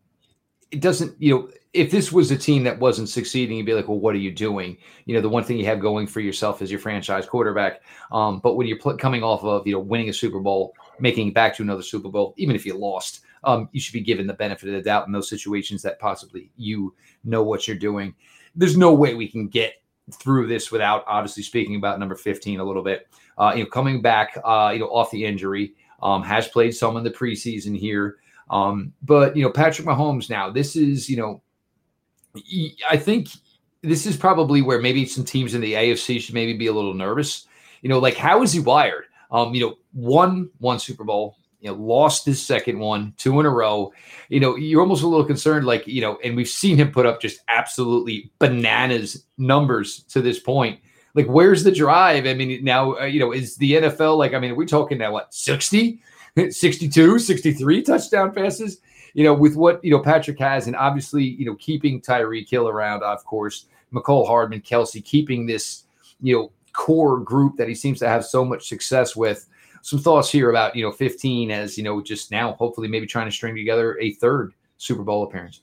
it 0.70 0.82
doesn't, 0.82 1.16
you 1.18 1.34
know, 1.34 1.50
if 1.74 1.90
this 1.90 2.10
was 2.12 2.30
a 2.30 2.36
team 2.36 2.64
that 2.64 2.78
wasn't 2.78 3.08
succeeding, 3.08 3.56
you'd 3.56 3.66
be 3.66 3.74
like, 3.74 3.88
well, 3.88 3.98
what 3.98 4.14
are 4.14 4.18
you 4.18 4.32
doing? 4.32 4.76
You 5.04 5.14
know, 5.14 5.20
the 5.20 5.28
one 5.28 5.44
thing 5.44 5.58
you 5.58 5.66
have 5.66 5.80
going 5.80 6.06
for 6.06 6.20
yourself 6.20 6.62
is 6.62 6.70
your 6.70 6.80
franchise 6.80 7.26
quarterback. 7.26 7.82
Um, 8.10 8.40
but 8.40 8.54
when 8.54 8.66
you're 8.66 8.78
pl- 8.78 8.96
coming 8.96 9.22
off 9.22 9.44
of, 9.44 9.66
you 9.66 9.74
know, 9.74 9.80
winning 9.80 10.08
a 10.08 10.12
Super 10.12 10.40
Bowl, 10.40 10.74
making 10.98 11.28
it 11.28 11.34
back 11.34 11.54
to 11.56 11.62
another 11.62 11.82
Super 11.82 12.08
Bowl, 12.08 12.34
even 12.38 12.56
if 12.56 12.64
you 12.64 12.74
lost, 12.74 13.20
um, 13.44 13.68
you 13.72 13.80
should 13.80 13.92
be 13.92 14.00
given 14.00 14.26
the 14.26 14.34
benefit 14.34 14.68
of 14.68 14.74
the 14.74 14.82
doubt 14.82 15.06
in 15.06 15.12
those 15.12 15.28
situations 15.28 15.82
that 15.82 16.00
possibly 16.00 16.50
you 16.56 16.94
know 17.24 17.42
what 17.42 17.68
you're 17.68 17.76
doing. 17.76 18.14
There's 18.54 18.76
no 18.76 18.94
way 18.94 19.14
we 19.14 19.28
can 19.28 19.48
get 19.48 19.74
through 20.12 20.46
this 20.46 20.72
without 20.72 21.04
obviously 21.06 21.42
speaking 21.42 21.76
about 21.76 21.98
number 21.98 22.14
15 22.14 22.60
a 22.60 22.64
little 22.64 22.82
bit. 22.82 23.08
Uh, 23.36 23.52
you 23.54 23.62
know, 23.62 23.68
coming 23.68 24.00
back, 24.00 24.36
uh, 24.42 24.70
you 24.72 24.80
know, 24.80 24.86
off 24.86 25.10
the 25.10 25.24
injury, 25.24 25.74
um, 26.02 26.22
has 26.22 26.48
played 26.48 26.74
some 26.74 26.96
in 26.96 27.04
the 27.04 27.10
preseason 27.10 27.78
here. 27.78 28.16
Um, 28.50 28.92
but 29.02 29.36
you 29.36 29.42
know, 29.42 29.50
Patrick 29.50 29.86
Mahomes 29.86 30.30
now, 30.30 30.50
this 30.50 30.74
is, 30.74 31.08
you 31.10 31.16
know, 31.16 31.42
I 32.88 32.96
think 32.96 33.28
this 33.82 34.06
is 34.06 34.16
probably 34.16 34.62
where 34.62 34.80
maybe 34.80 35.06
some 35.06 35.24
teams 35.24 35.54
in 35.54 35.60
the 35.60 35.74
AFC 35.74 36.20
should 36.20 36.34
maybe 36.34 36.54
be 36.54 36.66
a 36.66 36.72
little 36.72 36.94
nervous. 36.94 37.46
You 37.82 37.88
know, 37.88 37.98
like 37.98 38.16
how 38.16 38.42
is 38.42 38.52
he 38.52 38.60
wired? 38.60 39.04
Um, 39.30 39.54
you 39.54 39.60
know, 39.60 39.76
won 39.92 40.50
one 40.58 40.78
Super 40.78 41.04
Bowl, 41.04 41.36
you 41.60 41.70
know, 41.70 41.76
lost 41.76 42.24
his 42.24 42.44
second 42.44 42.78
one, 42.78 43.12
two 43.18 43.38
in 43.40 43.46
a 43.46 43.50
row. 43.50 43.92
You 44.28 44.40
know, 44.40 44.56
you're 44.56 44.80
almost 44.80 45.02
a 45.02 45.06
little 45.06 45.26
concerned, 45.26 45.66
like, 45.66 45.86
you 45.86 46.00
know, 46.00 46.18
and 46.24 46.36
we've 46.36 46.48
seen 46.48 46.76
him 46.76 46.90
put 46.90 47.06
up 47.06 47.20
just 47.20 47.40
absolutely 47.48 48.30
bananas 48.38 49.24
numbers 49.36 50.04
to 50.04 50.22
this 50.22 50.38
point. 50.38 50.80
Like, 51.14 51.26
where's 51.26 51.64
the 51.64 51.72
drive? 51.72 52.26
I 52.26 52.34
mean, 52.34 52.62
now, 52.64 52.98
uh, 52.98 53.04
you 53.04 53.18
know, 53.18 53.32
is 53.32 53.56
the 53.56 53.72
NFL 53.72 54.16
like, 54.16 54.34
I 54.34 54.38
mean, 54.38 54.52
we're 54.52 54.58
we 54.58 54.66
talking 54.66 54.98
now 54.98 55.12
what, 55.12 55.34
60, 55.34 56.00
62, 56.50 57.18
63 57.18 57.82
touchdown 57.82 58.32
passes? 58.32 58.80
You 59.14 59.24
know, 59.24 59.34
with 59.34 59.56
what 59.56 59.82
you 59.84 59.90
know 59.90 60.00
Patrick 60.00 60.38
has, 60.38 60.66
and 60.66 60.76
obviously, 60.76 61.24
you 61.24 61.46
know, 61.46 61.54
keeping 61.56 62.00
Tyreek 62.00 62.48
Hill 62.48 62.68
around, 62.68 63.02
of 63.02 63.24
course, 63.24 63.66
Mecole 63.92 64.26
Hardman, 64.26 64.60
Kelce, 64.60 65.04
keeping 65.04 65.46
this, 65.46 65.84
you 66.20 66.36
know, 66.36 66.52
core 66.72 67.18
group 67.18 67.56
that 67.56 67.68
he 67.68 67.74
seems 67.74 67.98
to 68.00 68.08
have 68.08 68.24
so 68.24 68.44
much 68.44 68.68
success 68.68 69.16
with. 69.16 69.46
Some 69.82 70.00
thoughts 70.00 70.30
here 70.30 70.50
about 70.50 70.74
you 70.76 70.82
know 70.82 70.92
15 70.92 71.50
as 71.50 71.78
you 71.78 71.84
know 71.84 72.02
just 72.02 72.30
now, 72.30 72.52
hopefully, 72.54 72.88
maybe 72.88 73.06
trying 73.06 73.26
to 73.26 73.32
string 73.32 73.54
together 73.54 73.98
a 74.00 74.12
third 74.14 74.52
Super 74.76 75.02
Bowl 75.02 75.24
appearance. 75.24 75.60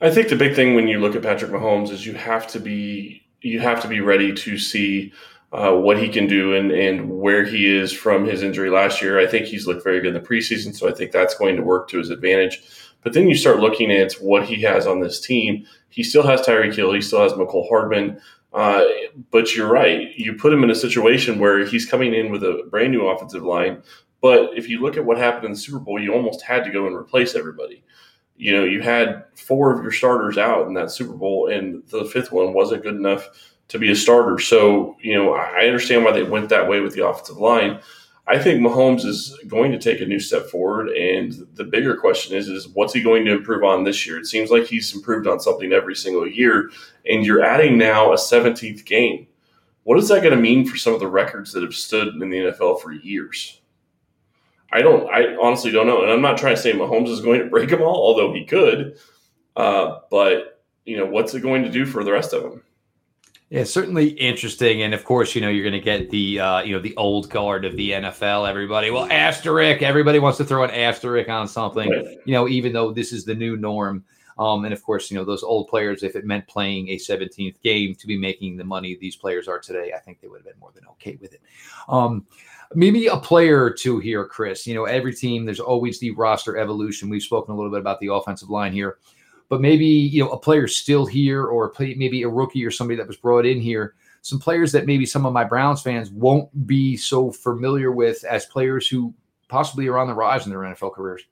I 0.00 0.10
think 0.10 0.28
the 0.28 0.36
big 0.36 0.54
thing 0.54 0.74
when 0.74 0.88
you 0.88 0.98
look 0.98 1.14
at 1.14 1.22
Patrick 1.22 1.50
Mahomes 1.50 1.90
is 1.90 2.06
you 2.06 2.14
have 2.14 2.46
to 2.48 2.60
be 2.60 3.22
you 3.42 3.60
have 3.60 3.80
to 3.82 3.88
be 3.88 4.00
ready 4.00 4.32
to 4.32 4.58
see 4.58 5.12
uh, 5.52 5.72
what 5.72 5.98
he 5.98 6.08
can 6.08 6.26
do 6.26 6.54
and, 6.54 6.70
and 6.70 7.10
where 7.10 7.44
he 7.44 7.66
is 7.66 7.92
from 7.92 8.24
his 8.24 8.42
injury 8.42 8.70
last 8.70 9.02
year. 9.02 9.18
I 9.18 9.26
think 9.26 9.46
he's 9.46 9.66
looked 9.66 9.82
very 9.82 10.00
good 10.00 10.14
in 10.14 10.22
the 10.22 10.28
preseason, 10.28 10.74
so 10.74 10.88
I 10.88 10.92
think 10.92 11.10
that's 11.10 11.34
going 11.34 11.56
to 11.56 11.62
work 11.62 11.88
to 11.88 11.98
his 11.98 12.10
advantage. 12.10 12.62
But 13.02 13.14
then 13.14 13.28
you 13.28 13.34
start 13.34 13.60
looking 13.60 13.90
at 13.90 14.12
what 14.14 14.44
he 14.44 14.62
has 14.62 14.86
on 14.86 15.00
this 15.00 15.20
team. 15.20 15.66
He 15.88 16.02
still 16.02 16.22
has 16.22 16.42
Tyreek 16.42 16.74
Hill, 16.74 16.92
he 16.92 17.00
still 17.00 17.22
has 17.22 17.32
Mecole 17.32 17.68
Hardman. 17.68 18.20
Uh, 18.52 18.84
but 19.30 19.54
you're 19.54 19.70
right. 19.70 20.12
You 20.16 20.34
put 20.34 20.52
him 20.52 20.64
in 20.64 20.70
a 20.70 20.74
situation 20.74 21.38
where 21.38 21.64
he's 21.64 21.86
coming 21.86 22.14
in 22.14 22.32
with 22.32 22.42
a 22.42 22.66
brand 22.68 22.90
new 22.90 23.06
offensive 23.06 23.44
line. 23.44 23.82
But 24.20 24.56
if 24.56 24.68
you 24.68 24.80
look 24.80 24.96
at 24.96 25.04
what 25.04 25.18
happened 25.18 25.46
in 25.46 25.52
the 25.52 25.58
Super 25.58 25.78
Bowl, 25.78 26.00
you 26.00 26.12
almost 26.12 26.42
had 26.42 26.64
to 26.64 26.70
go 26.70 26.86
and 26.86 26.96
replace 26.96 27.34
everybody. 27.34 27.82
You 28.36 28.52
know, 28.52 28.64
you 28.64 28.82
had 28.82 29.24
four 29.34 29.72
of 29.72 29.82
your 29.82 29.92
starters 29.92 30.36
out 30.36 30.66
in 30.66 30.74
that 30.74 30.90
Super 30.90 31.12
Bowl, 31.12 31.48
and 31.48 31.82
the 31.88 32.04
fifth 32.04 32.32
one 32.32 32.52
wasn't 32.52 32.82
good 32.82 32.96
enough 32.96 33.28
to 33.70 33.78
be 33.78 33.90
a 33.90 33.96
starter. 33.96 34.38
So, 34.38 34.96
you 35.00 35.14
know, 35.14 35.32
I 35.32 35.66
understand 35.66 36.04
why 36.04 36.12
they 36.12 36.24
went 36.24 36.48
that 36.48 36.68
way 36.68 36.80
with 36.80 36.94
the 36.94 37.06
offensive 37.06 37.38
line. 37.38 37.80
I 38.26 38.38
think 38.38 38.60
Mahomes 38.60 39.04
is 39.04 39.36
going 39.48 39.72
to 39.72 39.78
take 39.78 40.00
a 40.00 40.06
new 40.06 40.20
step 40.20 40.46
forward, 40.46 40.88
and 40.90 41.32
the 41.54 41.64
bigger 41.64 41.96
question 41.96 42.36
is, 42.36 42.48
is 42.48 42.68
what's 42.68 42.92
he 42.92 43.02
going 43.02 43.24
to 43.24 43.32
improve 43.32 43.64
on 43.64 43.82
this 43.82 44.06
year? 44.06 44.18
It 44.18 44.26
seems 44.26 44.50
like 44.50 44.66
he's 44.66 44.94
improved 44.94 45.26
on 45.26 45.40
something 45.40 45.72
every 45.72 45.96
single 45.96 46.28
year, 46.28 46.70
and 47.06 47.24
you're 47.24 47.42
adding 47.42 47.78
now 47.78 48.12
a 48.12 48.16
17th 48.16 48.84
game. 48.84 49.26
What 49.84 49.98
is 49.98 50.08
that 50.08 50.22
going 50.22 50.34
to 50.34 50.40
mean 50.40 50.66
for 50.66 50.76
some 50.76 50.94
of 50.94 51.00
the 51.00 51.08
records 51.08 51.52
that 51.52 51.62
have 51.62 51.74
stood 51.74 52.08
in 52.08 52.18
the 52.18 52.26
NFL 52.26 52.80
for 52.80 52.92
years? 52.92 53.60
I 54.72 54.82
don't. 54.82 55.08
I 55.10 55.36
honestly 55.40 55.72
don't 55.72 55.86
know, 55.86 56.02
and 56.02 56.12
I'm 56.12 56.22
not 56.22 56.38
trying 56.38 56.54
to 56.54 56.62
say 56.62 56.72
Mahomes 56.72 57.08
is 57.08 57.20
going 57.20 57.40
to 57.40 57.46
break 57.46 57.70
them 57.70 57.82
all, 57.82 57.96
although 57.96 58.32
he 58.32 58.44
could. 58.44 58.98
Uh, 59.56 60.00
but 60.10 60.62
you 60.84 60.96
know, 60.96 61.06
what's 61.06 61.34
it 61.34 61.40
going 61.40 61.64
to 61.64 61.70
do 61.70 61.84
for 61.84 62.04
the 62.04 62.12
rest 62.12 62.32
of 62.32 62.42
them? 62.42 62.62
Yeah, 63.50 63.64
certainly 63.64 64.10
interesting, 64.10 64.82
and 64.82 64.94
of 64.94 65.04
course, 65.04 65.34
you 65.34 65.40
know 65.40 65.48
you're 65.48 65.68
going 65.68 65.72
to 65.72 65.80
get 65.80 66.08
the 66.08 66.38
uh, 66.38 66.60
you 66.60 66.72
know 66.72 66.80
the 66.80 66.96
old 66.96 67.28
guard 67.30 67.64
of 67.64 67.74
the 67.74 67.90
NFL. 67.90 68.48
Everybody, 68.48 68.92
well, 68.92 69.08
asterisk. 69.10 69.82
Everybody 69.82 70.20
wants 70.20 70.38
to 70.38 70.44
throw 70.44 70.62
an 70.62 70.70
asterisk 70.70 71.28
on 71.28 71.48
something, 71.48 71.90
right. 71.90 72.18
you 72.24 72.32
know, 72.32 72.48
even 72.48 72.72
though 72.72 72.92
this 72.92 73.12
is 73.12 73.24
the 73.24 73.34
new 73.34 73.56
norm. 73.56 74.04
Um, 74.38 74.64
and 74.64 74.72
of 74.72 74.82
course, 74.84 75.10
you 75.10 75.18
know 75.18 75.24
those 75.24 75.42
old 75.42 75.66
players. 75.66 76.04
If 76.04 76.14
it 76.14 76.24
meant 76.24 76.46
playing 76.46 76.90
a 76.90 76.96
17th 76.96 77.60
game 77.60 77.96
to 77.96 78.06
be 78.06 78.16
making 78.16 78.56
the 78.56 78.62
money 78.62 78.96
these 79.00 79.16
players 79.16 79.48
are 79.48 79.58
today, 79.58 79.92
I 79.96 79.98
think 79.98 80.20
they 80.20 80.28
would 80.28 80.38
have 80.38 80.46
been 80.46 80.60
more 80.60 80.70
than 80.72 80.86
okay 80.92 81.18
with 81.20 81.34
it. 81.34 81.42
Um, 81.88 82.24
maybe 82.76 83.08
a 83.08 83.16
player 83.16 83.64
or 83.64 83.72
two 83.72 83.98
here, 83.98 84.24
Chris. 84.26 84.64
You 84.64 84.74
know, 84.74 84.84
every 84.84 85.12
team 85.12 85.44
there's 85.44 85.58
always 85.58 85.98
the 85.98 86.12
roster 86.12 86.56
evolution. 86.56 87.08
We've 87.08 87.20
spoken 87.20 87.52
a 87.52 87.56
little 87.56 87.72
bit 87.72 87.80
about 87.80 87.98
the 87.98 88.12
offensive 88.12 88.48
line 88.48 88.72
here 88.72 88.98
but 89.50 89.60
maybe 89.60 89.84
you 89.84 90.24
know 90.24 90.30
a 90.30 90.38
player 90.38 90.66
still 90.66 91.04
here 91.04 91.44
or 91.44 91.74
maybe 91.78 92.22
a 92.22 92.28
rookie 92.28 92.64
or 92.64 92.70
somebody 92.70 92.96
that 92.96 93.06
was 93.06 93.18
brought 93.18 93.44
in 93.44 93.60
here 93.60 93.94
some 94.22 94.38
players 94.38 94.72
that 94.72 94.86
maybe 94.86 95.04
some 95.04 95.26
of 95.26 95.34
my 95.34 95.44
browns 95.44 95.82
fans 95.82 96.10
won't 96.10 96.66
be 96.66 96.96
so 96.96 97.30
familiar 97.30 97.92
with 97.92 98.24
as 98.24 98.46
players 98.46 98.88
who 98.88 99.12
possibly 99.48 99.86
are 99.88 99.98
on 99.98 100.06
the 100.06 100.14
rise 100.14 100.46
in 100.46 100.50
their 100.50 100.60
nfl 100.60 100.94
careers 100.94 101.24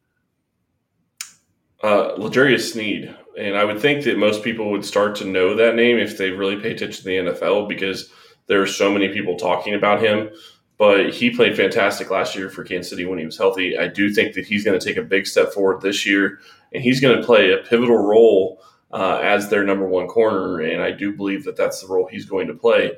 uh, 1.85 2.15
L'Jarius 2.19 2.73
Sneed, 2.73 3.15
and 3.39 3.57
I 3.57 3.63
would 3.65 3.81
think 3.81 4.03
that 4.03 4.19
most 4.19 4.43
people 4.43 4.73
would 4.73 4.85
start 4.85 5.15
to 5.15 5.25
know 5.25 5.55
that 5.55 5.77
name 5.77 5.97
if 5.99 6.19
they 6.19 6.33
really 6.33 6.57
pay 6.57 6.73
attention 6.73 7.05
to 7.05 7.09
the 7.09 7.17
NFL 7.19 7.69
because 7.69 8.11
there 8.49 8.61
are 8.61 8.67
so 8.67 8.91
many 8.91 9.11
people 9.11 9.37
talking 9.37 9.75
about 9.75 10.03
him. 10.03 10.29
But 10.77 11.11
he 11.11 11.31
played 11.31 11.57
fantastic 11.57 12.11
last 12.11 12.35
year 12.35 12.51
for 12.51 12.65
Kansas 12.65 12.91
City 12.91 13.05
when 13.05 13.21
he 13.21 13.25
was 13.25 13.39
healthy. 13.39 13.79
I 13.79 13.87
do 13.87 14.13
think 14.13 14.35
that 14.35 14.45
he's 14.45 14.65
going 14.65 14.77
to 14.77 14.85
take 14.85 14.97
a 14.97 15.03
big 15.03 15.25
step 15.29 15.53
forward 15.53 15.81
this 15.81 16.05
year 16.05 16.41
and 16.73 16.83
he's 16.83 17.01
going 17.01 17.19
to 17.19 17.27
play 17.27 17.53
a 17.53 17.59
pivotal 17.59 17.97
role 17.97 18.63
uh, 18.91 19.21
as 19.23 19.49
their 19.49 19.65
number 19.65 19.87
one 19.87 20.07
corner. 20.07 20.61
And 20.61 20.83
I 20.83 20.91
do 20.91 21.13
believe 21.13 21.45
that 21.45 21.57
that's 21.57 21.81
the 21.81 21.89
role 21.89 22.07
he's 22.07 22.25
going 22.25 22.47
to 22.49 22.55
play. 22.55 22.97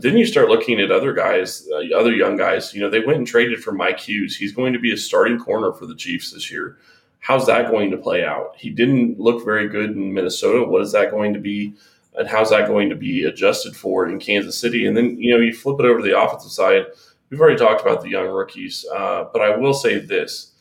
Then 0.00 0.18
you 0.18 0.26
start 0.26 0.48
looking 0.48 0.80
at 0.80 0.90
other 0.90 1.14
guys, 1.14 1.66
uh, 1.72 1.96
other 1.96 2.12
young 2.12 2.36
guys. 2.36 2.74
You 2.74 2.80
know, 2.80 2.90
they 2.90 3.00
went 3.00 3.18
and 3.18 3.26
traded 3.26 3.62
for 3.62 3.72
Mike 3.72 4.00
Hughes. 4.00 4.36
He's 4.36 4.52
going 4.52 4.72
to 4.74 4.78
be 4.78 4.92
a 4.92 4.96
starting 4.96 5.38
corner 5.38 5.72
for 5.72 5.86
the 5.86 5.94
Chiefs 5.94 6.32
this 6.32 6.50
year. 6.50 6.76
How's 7.20 7.46
that 7.46 7.70
going 7.70 7.90
to 7.90 7.96
play 7.96 8.24
out? 8.24 8.54
He 8.56 8.70
didn't 8.70 9.18
look 9.18 9.44
very 9.44 9.68
good 9.68 9.90
in 9.90 10.12
Minnesota. 10.12 10.64
What 10.64 10.82
is 10.82 10.92
that 10.92 11.10
going 11.10 11.32
to 11.34 11.40
be? 11.40 11.74
And 12.14 12.28
how's 12.28 12.50
that 12.50 12.68
going 12.68 12.90
to 12.90 12.96
be 12.96 13.24
adjusted 13.24 13.76
for 13.76 14.08
in 14.08 14.18
Kansas 14.18 14.58
City? 14.58 14.86
And 14.86 14.96
then, 14.96 15.20
you 15.20 15.32
know, 15.32 15.40
you 15.40 15.54
flip 15.54 15.80
it 15.80 15.86
over 15.86 16.00
to 16.00 16.04
the 16.04 16.18
offensive 16.18 16.50
side. 16.50 16.86
We've 17.30 17.40
already 17.40 17.58
talked 17.58 17.80
about 17.80 18.02
the 18.02 18.10
young 18.10 18.28
rookies, 18.28 18.84
uh, 18.94 19.26
but 19.32 19.42
I 19.42 19.56
will 19.56 19.74
say 19.74 19.98
this 19.98 20.52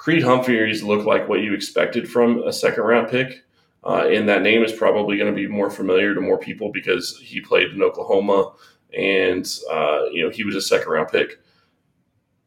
Creed 0.00 0.22
Humphreys 0.22 0.82
look 0.82 1.04
like 1.04 1.28
what 1.28 1.42
you 1.42 1.52
expected 1.52 2.10
from 2.10 2.42
a 2.44 2.54
second 2.54 2.84
round 2.84 3.10
pick. 3.10 3.44
Uh, 3.84 4.08
and 4.10 4.26
that 4.30 4.40
name 4.40 4.64
is 4.64 4.72
probably 4.72 5.18
going 5.18 5.30
to 5.30 5.36
be 5.36 5.46
more 5.46 5.68
familiar 5.68 6.14
to 6.14 6.22
more 6.22 6.38
people 6.38 6.72
because 6.72 7.18
he 7.18 7.38
played 7.38 7.68
in 7.68 7.82
Oklahoma 7.82 8.50
and 8.96 9.46
uh, 9.70 10.04
you 10.10 10.24
know 10.24 10.30
he 10.30 10.42
was 10.42 10.56
a 10.56 10.62
second 10.62 10.90
round 10.90 11.10
pick. 11.10 11.38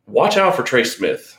Watch 0.07 0.35
out 0.35 0.55
for 0.55 0.63
Trey 0.63 0.83
Smith. 0.83 1.37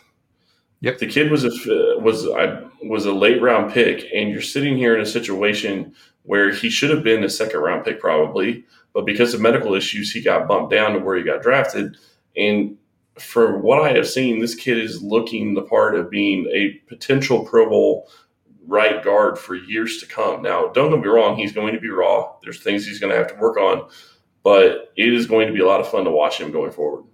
Yep, 0.83 0.99
the 0.99 1.09
kid 1.09 1.33
was 1.33 1.45
a 1.45 1.51
was 1.99 2.29
I 2.29 2.63
was 2.85 3.07
a 3.07 3.13
late 3.13 3.43
round 3.43 3.73
pick, 3.73 4.07
and 4.15 4.31
you're 4.31 4.41
sitting 4.41 4.77
here 4.77 4.95
in 4.95 5.01
a 5.01 5.07
situation 5.07 5.97
where 6.23 6.53
he 6.53 6.71
should 6.71 6.91
have 6.91 7.03
been 7.03 7.25
a 7.25 7.29
second 7.29 7.59
round 7.59 7.85
pick 7.85 7.99
probably, 7.99 8.65
but 8.93 9.05
because 9.05 9.35
of 9.35 9.41
medical 9.41 9.75
issues, 9.75 10.13
he 10.13 10.23
got 10.23 10.47
bumped 10.47 10.71
down 10.71 10.93
to 10.93 11.01
where 11.01 11.17
he 11.17 11.25
got 11.25 11.43
drafted. 11.43 11.97
And 12.37 12.79
for 13.19 13.59
what 13.59 13.83
I 13.83 13.93
have 13.93 14.09
seen, 14.09 14.41
this 14.41 14.55
kid 14.55 14.79
is 14.79 15.03
looking 15.03 15.55
the 15.55 15.63
part 15.63 15.95
of 15.95 16.11
being 16.11 16.47
a 16.53 16.81
potential 16.89 17.45
Pro 17.45 17.69
Bowl 17.69 18.09
right 18.67 19.03
guard 19.05 19.39
for 19.39 19.55
years 19.55 19.99
to 19.99 20.07
come. 20.07 20.43
Now, 20.43 20.69
don't 20.69 20.91
get 20.91 21.01
me 21.01 21.09
wrong, 21.09 21.37
he's 21.37 21.53
going 21.53 21.75
to 21.75 21.81
be 21.81 21.91
raw. 21.91 22.35
There's 22.43 22.63
things 22.63 22.87
he's 22.87 22.99
going 22.99 23.13
to 23.13 23.19
have 23.19 23.29
to 23.29 23.37
work 23.37 23.57
on, 23.57 23.89
but 24.43 24.93
it 24.97 25.13
is 25.13 25.27
going 25.27 25.47
to 25.47 25.53
be 25.53 25.61
a 25.61 25.67
lot 25.67 25.81
of 25.81 25.89
fun 25.89 26.05
to 26.05 26.11
watch 26.11 26.41
him 26.41 26.51
going 26.51 26.73
forward. 26.73 27.05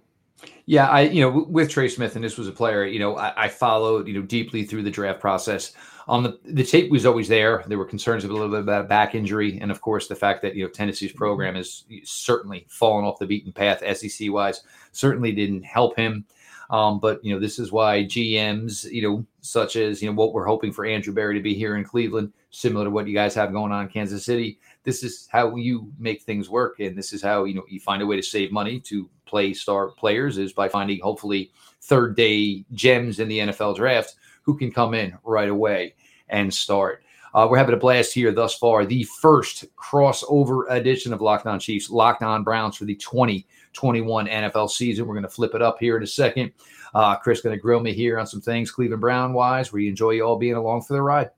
Yeah, 0.65 0.87
I 0.87 1.01
you 1.01 1.21
know 1.21 1.45
with 1.49 1.69
Trey 1.69 1.89
Smith, 1.89 2.15
and 2.15 2.23
this 2.23 2.37
was 2.37 2.47
a 2.47 2.51
player 2.51 2.85
you 2.85 2.99
know 2.99 3.17
I, 3.17 3.45
I 3.45 3.47
followed 3.49 4.07
you 4.07 4.13
know 4.13 4.21
deeply 4.21 4.63
through 4.63 4.83
the 4.83 4.91
draft 4.91 5.19
process. 5.19 5.73
Um, 6.07 6.23
the, 6.23 6.39
the 6.43 6.63
tape 6.63 6.91
was 6.91 7.05
always 7.05 7.27
there. 7.27 7.63
There 7.67 7.77
were 7.77 7.85
concerns 7.85 8.23
of 8.23 8.31
a 8.31 8.33
little 8.33 8.49
bit 8.49 8.61
about 8.61 8.89
back 8.89 9.15
injury, 9.15 9.59
and 9.61 9.71
of 9.71 9.81
course 9.81 10.07
the 10.07 10.15
fact 10.15 10.41
that 10.41 10.55
you 10.55 10.63
know 10.63 10.69
Tennessee's 10.69 11.13
program 11.13 11.55
is 11.55 11.85
certainly 12.03 12.65
fallen 12.69 13.05
off 13.05 13.19
the 13.19 13.27
beaten 13.27 13.51
path 13.51 13.83
SEC 13.97 14.31
wise. 14.31 14.63
Certainly 14.91 15.33
didn't 15.33 15.63
help 15.63 15.95
him. 15.95 16.25
Um, 16.71 16.99
but 17.01 17.23
you 17.23 17.33
know 17.33 17.39
this 17.39 17.59
is 17.59 17.71
why 17.71 18.05
GMs, 18.05 18.89
you 18.89 19.01
know, 19.01 19.25
such 19.41 19.75
as 19.75 20.01
you 20.01 20.09
know 20.09 20.15
what 20.15 20.33
we're 20.33 20.45
hoping 20.45 20.71
for 20.71 20.85
Andrew 20.85 21.13
Berry 21.13 21.35
to 21.35 21.41
be 21.41 21.53
here 21.53 21.75
in 21.75 21.83
Cleveland, 21.83 22.31
similar 22.49 22.85
to 22.85 22.89
what 22.89 23.07
you 23.07 23.13
guys 23.13 23.35
have 23.35 23.51
going 23.51 23.73
on 23.73 23.83
in 23.83 23.89
Kansas 23.89 24.23
City. 24.23 24.57
This 24.83 25.03
is 25.03 25.27
how 25.29 25.55
you 25.57 25.91
make 25.99 26.21
things 26.21 26.49
work, 26.49 26.79
and 26.79 26.97
this 26.97 27.11
is 27.11 27.21
how 27.21 27.43
you 27.43 27.55
know 27.55 27.65
you 27.67 27.81
find 27.81 28.01
a 28.01 28.05
way 28.05 28.15
to 28.15 28.23
save 28.23 28.53
money 28.53 28.79
to 28.81 29.09
play 29.25 29.53
star 29.53 29.89
players 29.89 30.37
is 30.37 30.53
by 30.53 30.69
finding 30.69 30.99
hopefully 31.01 31.51
third 31.81 32.15
day 32.15 32.63
gems 32.73 33.19
in 33.19 33.27
the 33.27 33.39
NFL 33.39 33.75
draft 33.75 34.15
who 34.51 34.57
can 34.57 34.71
come 34.71 34.93
in 34.93 35.17
right 35.23 35.49
away 35.49 35.95
and 36.27 36.53
start. 36.53 37.03
Uh, 37.33 37.47
we're 37.49 37.57
having 37.57 37.73
a 37.73 37.77
blast 37.77 38.13
here 38.13 38.33
thus 38.33 38.57
far. 38.57 38.85
The 38.85 39.03
first 39.21 39.63
crossover 39.77 40.69
edition 40.69 41.13
of 41.13 41.21
Locked 41.21 41.45
On 41.45 41.59
Chiefs, 41.59 41.89
Locked 41.89 42.23
On 42.23 42.43
Browns 42.43 42.75
for 42.75 42.83
the 42.83 42.95
2021 42.95 44.27
NFL 44.27 44.69
season. 44.69 45.07
We're 45.07 45.13
going 45.13 45.23
to 45.23 45.29
flip 45.29 45.55
it 45.55 45.61
up 45.61 45.77
here 45.79 45.95
in 45.95 46.03
a 46.03 46.07
second. 46.07 46.51
Uh, 46.93 47.15
Chris 47.15 47.39
going 47.39 47.55
to 47.55 47.61
grill 47.61 47.79
me 47.79 47.93
here 47.93 48.19
on 48.19 48.27
some 48.27 48.41
things 48.41 48.69
Cleveland 48.69 48.99
Brown 48.99 49.31
wise. 49.31 49.71
We 49.71 49.87
enjoy 49.87 50.11
you 50.11 50.23
all 50.23 50.37
being 50.37 50.55
along 50.55 50.81
for 50.81 50.93
the 50.93 51.01
ride. 51.01 51.29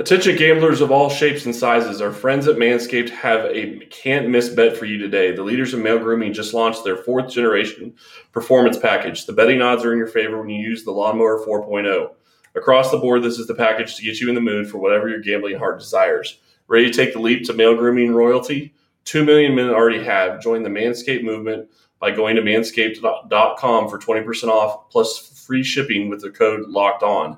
Attention 0.00 0.34
gamblers 0.34 0.80
of 0.80 0.90
all 0.90 1.10
shapes 1.10 1.44
and 1.44 1.54
sizes, 1.54 2.00
our 2.00 2.10
friends 2.10 2.48
at 2.48 2.56
Manscaped 2.56 3.10
have 3.10 3.44
a 3.44 3.84
can't 3.90 4.30
miss 4.30 4.48
bet 4.48 4.74
for 4.74 4.86
you 4.86 4.96
today. 4.96 5.30
The 5.32 5.42
leaders 5.42 5.74
of 5.74 5.80
male 5.80 5.98
grooming 5.98 6.32
just 6.32 6.54
launched 6.54 6.84
their 6.84 6.96
fourth 6.96 7.30
generation 7.30 7.92
performance 8.32 8.78
package. 8.78 9.26
The 9.26 9.34
betting 9.34 9.60
odds 9.60 9.84
are 9.84 9.92
in 9.92 9.98
your 9.98 10.06
favor 10.06 10.40
when 10.40 10.48
you 10.48 10.66
use 10.66 10.84
the 10.84 10.90
Lawnmower 10.90 11.44
4.0. 11.44 12.12
Across 12.54 12.90
the 12.90 12.96
board, 12.96 13.22
this 13.22 13.38
is 13.38 13.46
the 13.46 13.54
package 13.54 13.96
to 13.96 14.02
get 14.02 14.18
you 14.20 14.30
in 14.30 14.34
the 14.34 14.40
mood 14.40 14.70
for 14.70 14.78
whatever 14.78 15.06
your 15.06 15.20
gambling 15.20 15.58
heart 15.58 15.78
desires. 15.78 16.40
Ready 16.66 16.90
to 16.90 16.96
take 16.96 17.12
the 17.12 17.20
leap 17.20 17.44
to 17.44 17.52
male 17.52 17.76
grooming 17.76 18.14
royalty? 18.14 18.72
Two 19.04 19.22
million 19.22 19.54
men 19.54 19.68
already 19.68 20.02
have. 20.02 20.40
Join 20.40 20.62
the 20.62 20.70
Manscaped 20.70 21.24
movement 21.24 21.68
by 21.98 22.10
going 22.10 22.36
to 22.36 22.42
manscaped.com 22.42 23.90
for 23.90 23.98
20% 23.98 24.48
off 24.48 24.88
plus 24.88 25.44
free 25.44 25.62
shipping 25.62 26.08
with 26.08 26.22
the 26.22 26.30
code 26.30 26.70
locked 26.70 27.02
on. 27.02 27.36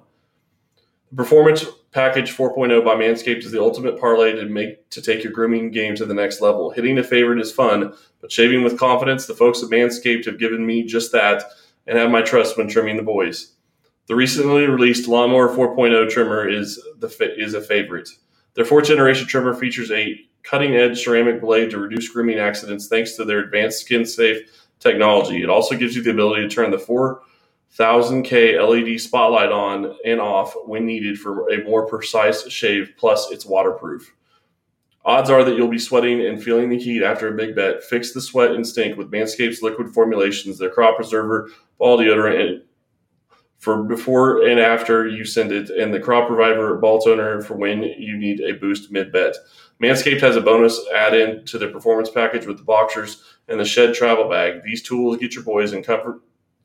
Performance 1.15 1.67
Package 1.91 2.35
4.0 2.35 2.83
by 2.87 2.95
Manscaped 2.95 3.45
is 3.45 3.53
the 3.53 3.61
ultimate 3.61 4.01
parlay 4.01 4.33
to 4.33 4.47
make 4.47 4.89
to 4.91 5.03
take 5.03 5.23
your 5.23 5.33
grooming 5.33 5.71
game 5.71 5.95
to 5.97 6.07
the 6.07 6.15
next 6.15 6.41
level. 6.41 6.71
Hitting 6.71 6.97
a 6.97 7.05
favorite 7.05 7.39
is 7.39 7.53
fun, 7.53 7.93
but 8.23 8.33
shaving 8.33 8.63
with 8.63 8.79
confidence, 8.79 9.27
the 9.27 9.35
folks 9.35 9.63
at 9.63 9.69
Manscaped 9.69 10.25
have 10.25 10.39
given 10.39 10.65
me 10.65 10.85
just 10.85 11.13
that 11.13 11.45
and 11.87 11.99
have 11.99 12.11
my 12.11 12.23
trust 12.23 12.57
when 12.57 12.67
trimming 12.67 12.97
the 12.97 13.03
boys. 13.03 13.53
The 14.07 14.15
recently 14.15 14.67
released 14.67 15.07
Lawnmower 15.07 15.55
4.0 15.55 16.09
trimmer 16.09 16.49
is 16.49 16.83
the 16.99 17.35
is 17.37 17.53
a 17.53 17.61
favorite. 17.61 18.09
Their 18.55 18.65
fourth 18.65 18.87
generation 18.87 19.27
trimmer 19.27 19.53
features 19.53 19.91
a 19.91 20.19
cutting 20.45 20.77
edge 20.77 21.05
ceramic 21.05 21.43
blade 21.43 21.71
to 21.73 21.79
reduce 21.79 22.09
grooming 22.09 22.39
accidents 22.39 22.89
thanks 22.89 23.17
to 23.17 23.27
their 23.27 23.41
advanced 23.41 23.81
skin 23.81 24.07
safe 24.07 24.67
technology. 24.81 25.43
It 25.43 25.51
also 25.51 25.77
gives 25.77 25.95
you 25.95 26.03
the 26.03 26.11
ability 26.11 26.49
to 26.49 26.55
turn 26.55 26.71
the 26.71 26.79
four 26.79 27.21
1000K 27.79 28.61
LED 28.61 29.01
spotlight 29.01 29.51
on 29.51 29.97
and 30.05 30.21
off 30.21 30.55
when 30.67 30.85
needed 30.85 31.19
for 31.19 31.49
a 31.51 31.65
more 31.65 31.87
precise 31.87 32.49
shave, 32.51 32.93
plus 32.99 33.31
it's 33.31 33.47
waterproof. 33.47 34.15
Odds 35.05 35.31
are 35.31 35.43
that 35.43 35.57
you'll 35.57 35.69
be 35.69 35.79
sweating 35.79 36.25
and 36.25 36.43
feeling 36.43 36.69
the 36.69 36.79
heat 36.79 37.03
after 37.03 37.29
a 37.29 37.37
big 37.37 37.57
bet. 37.57 37.83
Fix 37.83 38.13
the 38.13 38.21
sweat 38.21 38.53
and 38.53 38.67
stink 38.67 38.97
with 38.97 39.11
Manscaped's 39.11 39.63
liquid 39.63 39.89
formulations, 39.89 40.59
their 40.59 40.71
crop 40.71 40.97
preserver, 40.97 41.51
ball 41.79 41.99
deodorant, 41.99 42.63
for 43.59 43.83
before 43.83 44.47
and 44.47 44.61
after 44.61 45.09
you 45.09 45.25
send 45.25 45.51
it, 45.51 45.71
and 45.71 45.93
the 45.93 45.99
crop 45.99 46.31
reviver 46.31 46.77
ball 46.77 47.01
toner 47.01 47.41
for 47.41 47.57
when 47.57 47.83
you 47.83 48.17
need 48.17 48.41
a 48.41 48.53
boost 48.53 48.93
mid 48.93 49.11
bet. 49.11 49.35
Manscaped 49.83 50.21
has 50.21 50.37
a 50.37 50.41
bonus 50.41 50.79
add 50.95 51.15
in 51.15 51.45
to 51.47 51.59
the 51.59 51.69
performance 51.69 52.11
package 52.11 52.47
with 52.47 52.59
the 52.59 52.65
boxers 52.65 53.23
and 53.49 53.59
the 53.59 53.65
shed 53.65 53.95
travel 53.95 54.29
bag. 54.29 54.63
These 54.63 54.83
tools 54.83 55.17
get 55.17 55.35
your 55.35 55.43
boys 55.43 55.73
in 55.73 55.83
comfort 55.83 56.21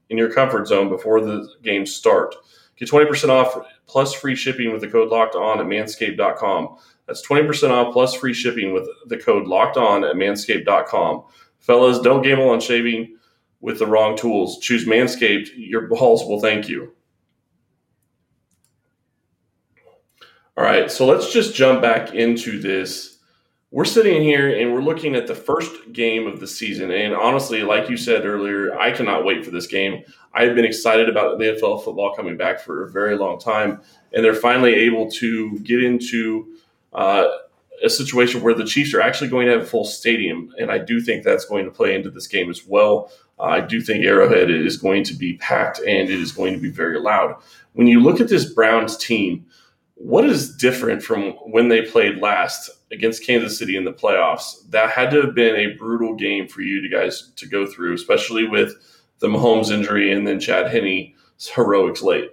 in 0.09 0.17
your 0.17 0.31
comfort 0.31 0.67
zone 0.67 0.89
before 0.89 1.21
the 1.21 1.47
games 1.63 1.93
start. 1.93 2.35
Get 2.77 2.89
20% 2.89 3.29
off 3.29 3.57
plus 3.87 4.13
free 4.13 4.35
shipping 4.35 4.71
with 4.71 4.81
the 4.81 4.87
code 4.87 5.09
locked 5.09 5.35
on 5.35 5.59
at 5.59 5.65
manscaped.com. 5.65 6.77
That's 7.07 7.25
20% 7.25 7.71
off 7.71 7.93
plus 7.93 8.13
free 8.13 8.33
shipping 8.33 8.73
with 8.73 8.87
the 9.07 9.17
code 9.17 9.47
locked 9.47 9.77
on 9.77 10.03
at 10.03 10.15
manscaped.com. 10.15 11.23
Fellas, 11.59 11.99
don't 11.99 12.21
gamble 12.21 12.49
on 12.49 12.59
shaving 12.59 13.17
with 13.61 13.79
the 13.79 13.87
wrong 13.87 14.15
tools. 14.15 14.59
Choose 14.59 14.85
Manscaped. 14.85 15.49
Your 15.55 15.87
balls 15.87 16.23
will 16.25 16.39
thank 16.39 16.69
you. 16.69 16.93
All 20.55 20.63
right, 20.63 20.91
so 20.91 21.05
let's 21.05 21.31
just 21.31 21.55
jump 21.55 21.81
back 21.81 22.13
into 22.13 22.59
this 22.59 23.16
we're 23.71 23.85
sitting 23.85 24.21
here 24.21 24.57
and 24.57 24.73
we're 24.73 24.81
looking 24.81 25.15
at 25.15 25.27
the 25.27 25.35
first 25.35 25.91
game 25.91 26.25
of 26.25 26.39
the 26.39 26.47
season. 26.47 26.89
And 26.89 27.13
honestly, 27.13 27.63
like 27.63 27.89
you 27.89 27.97
said 27.97 28.25
earlier, 28.25 28.77
I 28.79 28.91
cannot 28.91 29.25
wait 29.25 29.43
for 29.43 29.51
this 29.51 29.67
game. 29.67 30.03
I've 30.33 30.55
been 30.55 30.65
excited 30.65 31.09
about 31.09 31.37
the 31.37 31.45
NFL 31.45 31.83
football 31.83 32.15
coming 32.15 32.37
back 32.37 32.61
for 32.61 32.83
a 32.83 32.89
very 32.89 33.17
long 33.17 33.39
time. 33.39 33.81
And 34.13 34.23
they're 34.23 34.33
finally 34.33 34.73
able 34.73 35.11
to 35.11 35.59
get 35.59 35.83
into 35.83 36.55
uh, 36.93 37.27
a 37.83 37.89
situation 37.89 38.41
where 38.41 38.53
the 38.53 38.63
Chiefs 38.63 38.93
are 38.93 39.01
actually 39.01 39.29
going 39.29 39.47
to 39.47 39.53
have 39.53 39.63
a 39.63 39.65
full 39.65 39.85
stadium. 39.85 40.53
And 40.57 40.71
I 40.71 40.77
do 40.77 41.01
think 41.01 41.23
that's 41.23 41.45
going 41.45 41.65
to 41.65 41.71
play 41.71 41.93
into 41.93 42.09
this 42.09 42.27
game 42.27 42.49
as 42.49 42.65
well. 42.65 43.11
Uh, 43.37 43.43
I 43.43 43.61
do 43.61 43.81
think 43.81 44.05
Arrowhead 44.05 44.49
is 44.49 44.77
going 44.77 45.03
to 45.05 45.13
be 45.13 45.37
packed 45.37 45.79
and 45.79 46.09
it 46.09 46.21
is 46.21 46.31
going 46.31 46.53
to 46.53 46.59
be 46.59 46.71
very 46.71 47.01
loud. 47.01 47.35
When 47.73 47.87
you 47.87 47.99
look 47.99 48.21
at 48.21 48.29
this 48.29 48.51
Browns 48.53 48.95
team, 48.95 49.45
what 49.95 50.25
is 50.25 50.55
different 50.55 51.03
from 51.03 51.31
when 51.51 51.67
they 51.67 51.81
played 51.81 52.19
last 52.19 52.69
against 52.91 53.25
Kansas 53.25 53.57
City 53.57 53.75
in 53.75 53.85
the 53.85 53.93
playoffs? 53.93 54.69
That 54.69 54.91
had 54.91 55.11
to 55.11 55.21
have 55.21 55.35
been 55.35 55.55
a 55.55 55.75
brutal 55.75 56.15
game 56.15 56.47
for 56.47 56.61
you 56.61 56.89
guys 56.89 57.31
to 57.35 57.45
go 57.45 57.65
through, 57.65 57.93
especially 57.93 58.47
with 58.47 58.73
the 59.19 59.27
Mahomes 59.27 59.71
injury 59.71 60.11
and 60.11 60.27
then 60.27 60.39
Chad 60.39 60.71
Henne's 60.71 61.13
heroics 61.53 62.01
late. 62.01 62.31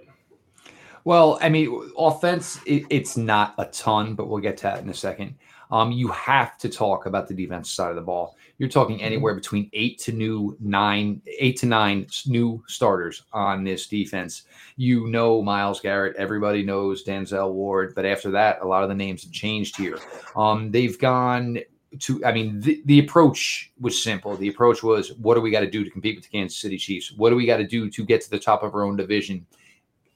Well, 1.03 1.37
I 1.39 1.49
mean, 1.49 1.91
offense, 1.97 2.59
it, 2.65 2.85
it's 2.89 3.15
not 3.15 3.53
a 3.59 3.65
ton, 3.65 4.15
but 4.15 4.27
we'll 4.27 4.41
get 4.41 4.57
to 4.57 4.63
that 4.63 4.79
in 4.81 4.89
a 4.89 4.93
second. 4.93 5.35
Um, 5.71 5.91
you 5.91 6.07
have 6.09 6.57
to 6.59 6.69
talk 6.69 7.05
about 7.05 7.27
the 7.27 7.33
defense 7.33 7.71
side 7.71 7.89
of 7.89 7.95
the 7.95 8.01
ball. 8.01 8.37
You're 8.57 8.69
talking 8.69 8.97
mm-hmm. 8.97 9.05
anywhere 9.05 9.35
between 9.35 9.69
eight 9.73 9.99
to 9.99 10.11
new 10.11 10.55
nine, 10.59 11.21
eight 11.39 11.57
to 11.57 11.65
nine 11.65 12.07
new 12.25 12.63
starters 12.67 13.23
on 13.33 13.63
this 13.63 13.87
defense. 13.87 14.43
You 14.77 15.07
know 15.07 15.41
Myles 15.41 15.81
Garrett, 15.81 16.15
everybody 16.17 16.63
knows 16.63 17.03
Denzel 17.03 17.51
Ward, 17.51 17.93
but 17.95 18.05
after 18.05 18.31
that, 18.31 18.59
a 18.61 18.67
lot 18.67 18.83
of 18.83 18.89
the 18.89 18.95
names 18.95 19.23
have 19.23 19.31
changed 19.31 19.77
here. 19.77 19.99
Um, 20.35 20.71
they've 20.71 20.97
gone 20.99 21.59
to, 21.99 22.23
I 22.25 22.31
mean, 22.33 22.59
the, 22.59 22.81
the 22.85 22.99
approach 22.99 23.71
was 23.79 24.01
simple. 24.01 24.35
The 24.35 24.49
approach 24.49 24.83
was, 24.83 25.13
what 25.13 25.35
do 25.35 25.41
we 25.41 25.51
got 25.51 25.61
to 25.61 25.69
do 25.69 25.83
to 25.83 25.89
compete 25.89 26.15
with 26.15 26.25
the 26.25 26.29
Kansas 26.29 26.57
City 26.57 26.77
Chiefs? 26.77 27.11
What 27.13 27.29
do 27.29 27.35
we 27.35 27.45
got 27.45 27.57
to 27.57 27.67
do 27.67 27.89
to 27.89 28.05
get 28.05 28.21
to 28.21 28.29
the 28.29 28.39
top 28.39 28.63
of 28.63 28.75
our 28.75 28.83
own 28.83 28.95
division? 28.95 29.45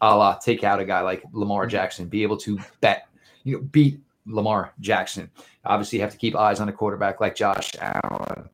A 0.01 0.15
la 0.15 0.38
take 0.38 0.63
out 0.63 0.79
a 0.79 0.86
guy 0.86 1.01
like 1.01 1.24
Lamar 1.34 1.63
mm-hmm. 1.63 1.72
Jackson, 1.72 2.08
be 2.08 2.24
able 2.24 2.38
to 2.38 2.60
bet, 2.79 3.08
you 3.44 3.58
know, 3.58 3.63
beat 3.63 4.00
Lamar 4.29 4.74
Jackson. 4.79 5.29
Obviously, 5.65 5.98
you 5.98 6.03
have 6.03 6.12
to 6.12 6.17
keep 6.17 6.36
eyes 6.36 6.59
on 6.59 6.69
a 6.69 6.74
quarterback 6.74 7.19
like 7.19 7.36
Josh 7.36 7.71
Allen, 7.79 8.50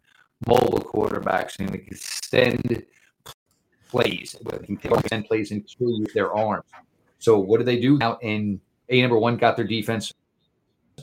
mobile 0.47 0.79
quarterbacks, 0.79 1.59
and 1.59 1.73
extend 1.75 2.85
plays, 3.89 4.35
extend 4.83 5.25
plays 5.25 5.51
and 5.51 5.65
kill 5.67 5.89
you 5.91 6.01
with 6.01 6.13
their 6.13 6.33
arms. 6.33 6.65
So, 7.19 7.39
what 7.39 7.59
do 7.59 7.63
they 7.63 7.79
do 7.79 7.97
now? 7.97 8.17
And 8.23 8.59
a 8.89 9.01
number 9.01 9.17
one 9.17 9.37
got 9.37 9.55
their 9.55 9.67
defense 9.67 10.13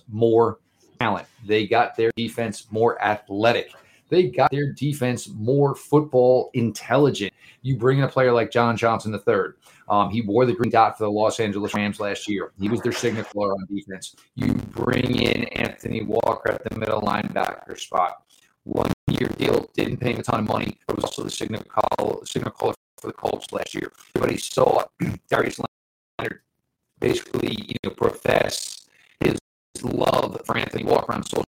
more 0.09 0.59
talent. 0.99 1.27
They 1.47 1.67
got 1.67 1.97
their 1.97 2.13
defense 2.17 2.67
more 2.71 3.03
athletic. 3.03 3.73
They 4.09 4.25
got 4.25 4.51
their 4.51 4.73
defense 4.73 5.29
more 5.29 5.75
football 5.75 6.51
intelligent. 6.53 7.33
You 7.63 7.77
bring 7.77 7.99
in 7.99 8.05
a 8.05 8.09
player 8.09 8.33
like 8.33 8.51
John 8.51 8.77
Johnson 8.77 9.15
III. 9.15 9.35
Um, 9.93 10.09
he 10.09 10.23
wore 10.23 10.47
the 10.47 10.55
green 10.55 10.71
dot 10.71 10.97
for 10.97 11.05
the 11.05 11.11
Los 11.11 11.39
Angeles 11.39 11.75
Rams 11.75 12.01
last 12.01 12.27
year. 12.27 12.53
He 12.59 12.71
was 12.71 12.81
their 12.81 12.93
signal 12.93 13.25
caller 13.25 13.53
on 13.53 13.67
defense. 13.69 14.17
You 14.37 14.55
bring 14.55 15.21
in 15.21 15.45
Anthony 15.49 16.03
Walker 16.03 16.51
at 16.51 16.65
the 16.65 16.79
middle 16.79 17.03
linebacker 17.03 17.79
spot. 17.79 18.23
One 18.65 18.91
year 19.07 19.29
deal, 19.37 19.69
didn't 19.75 19.99
pay 19.99 20.15
him 20.15 20.21
a 20.21 20.23
ton 20.23 20.41
of 20.41 20.49
money, 20.49 20.79
but 20.87 20.97
was 20.97 21.05
also 21.05 21.25
the 21.25 21.31
signal 21.31 21.63
call 21.65 22.25
signal 22.25 22.53
caller 22.53 22.75
for 22.97 23.09
the 23.09 23.13
Colts 23.13 23.53
last 23.53 23.75
year. 23.75 23.93
Everybody 24.17 24.39
saw 24.39 24.83
Darius 25.29 25.61
Leonard 26.19 26.41
basically, 26.99 27.55
you 27.69 27.77
know, 27.85 27.91
profess 27.91 28.87
his 29.21 29.37
love 29.83 30.41
for 30.47 30.57
Anthony 30.57 30.85
Walker 30.85 31.13
on 31.13 31.23
social 31.23 31.45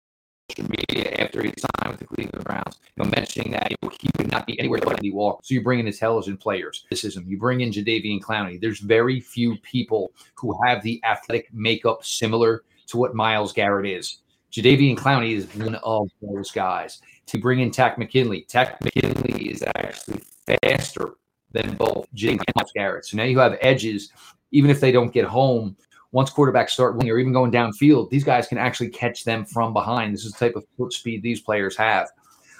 social 0.52 0.70
media 0.70 1.16
after 1.20 1.42
he 1.42 1.54
signed 1.58 1.92
with 1.92 2.00
the 2.00 2.08
Cleveland 2.08 2.44
Browns, 2.44 2.80
you 2.96 3.04
know, 3.04 3.10
mentioning 3.16 3.52
that 3.52 3.70
you 3.72 3.78
know, 3.82 3.90
he 3.90 4.10
would 4.18 4.32
not 4.32 4.46
be 4.46 4.60
anywhere 4.60 4.80
but 4.84 5.02
he 5.02 5.12
walk. 5.12 5.42
So 5.44 5.54
you 5.54 5.62
bring 5.62 5.80
in 5.80 5.88
intelligent 5.88 6.40
players. 6.40 6.86
This 6.90 7.04
is 7.04 7.18
him. 7.18 7.26
You 7.28 7.38
bring 7.38 7.62
in 7.62 7.72
Jadeveon 7.72 8.22
Clowney. 8.22 8.60
There's 8.60 8.80
very 8.80 9.20
few 9.20 9.58
people 9.58 10.14
who 10.36 10.58
have 10.64 10.82
the 10.84 11.02
athletic 11.04 11.54
makeup 11.54 12.04
similar 12.04 12.64
to 12.88 12.98
what 12.98 13.16
Myles 13.16 13.54
Garrett 13.54 13.88
is. 13.88 14.20
Jadeveon 14.52 14.98
Clowney 14.98 15.36
is 15.36 15.46
one 15.56 15.76
of 15.76 16.10
those 16.22 16.52
guys. 16.52 17.02
To 17.28 17.38
bring 17.38 17.62
in 17.62 17.72
Takk 17.72 17.98
McKinley, 17.98 18.42
Takk 18.42 18.82
McKinley 18.82 19.50
is 19.50 19.64
actually 19.76 20.22
faster 20.62 21.16
than 21.54 21.76
both 21.76 22.08
Jadeveon 22.14 22.44
and 22.48 22.56
Myles 22.56 22.72
Garrett. 22.76 23.06
So 23.06 23.18
now 23.18 23.24
you 23.24 23.40
have 23.40 23.58
edges, 23.62 24.12
even 24.52 24.70
if 24.70 24.82
they 24.82 24.92
don't 24.92 25.14
get 25.14 25.26
home. 25.26 25.78
Once 26.12 26.30
quarterbacks 26.30 26.72
start 26.72 26.96
winning 26.96 27.12
or 27.12 27.18
even 27.18 27.32
going 27.32 27.52
downfield, 27.52 28.10
these 28.10 28.24
guys 28.24 28.48
can 28.48 28.58
actually 28.58 28.90
catch 28.90 29.24
them 29.24 29.46
from 29.46 29.74
behind. 29.74 30.14
This 30.14 30.26
is 30.26 30.34
the 30.34 30.40
type 30.40 30.56
of 30.56 30.66
foot 30.78 30.92
speed 30.92 31.24
these 31.24 31.42
players 31.42 31.78
have. 31.78 32.10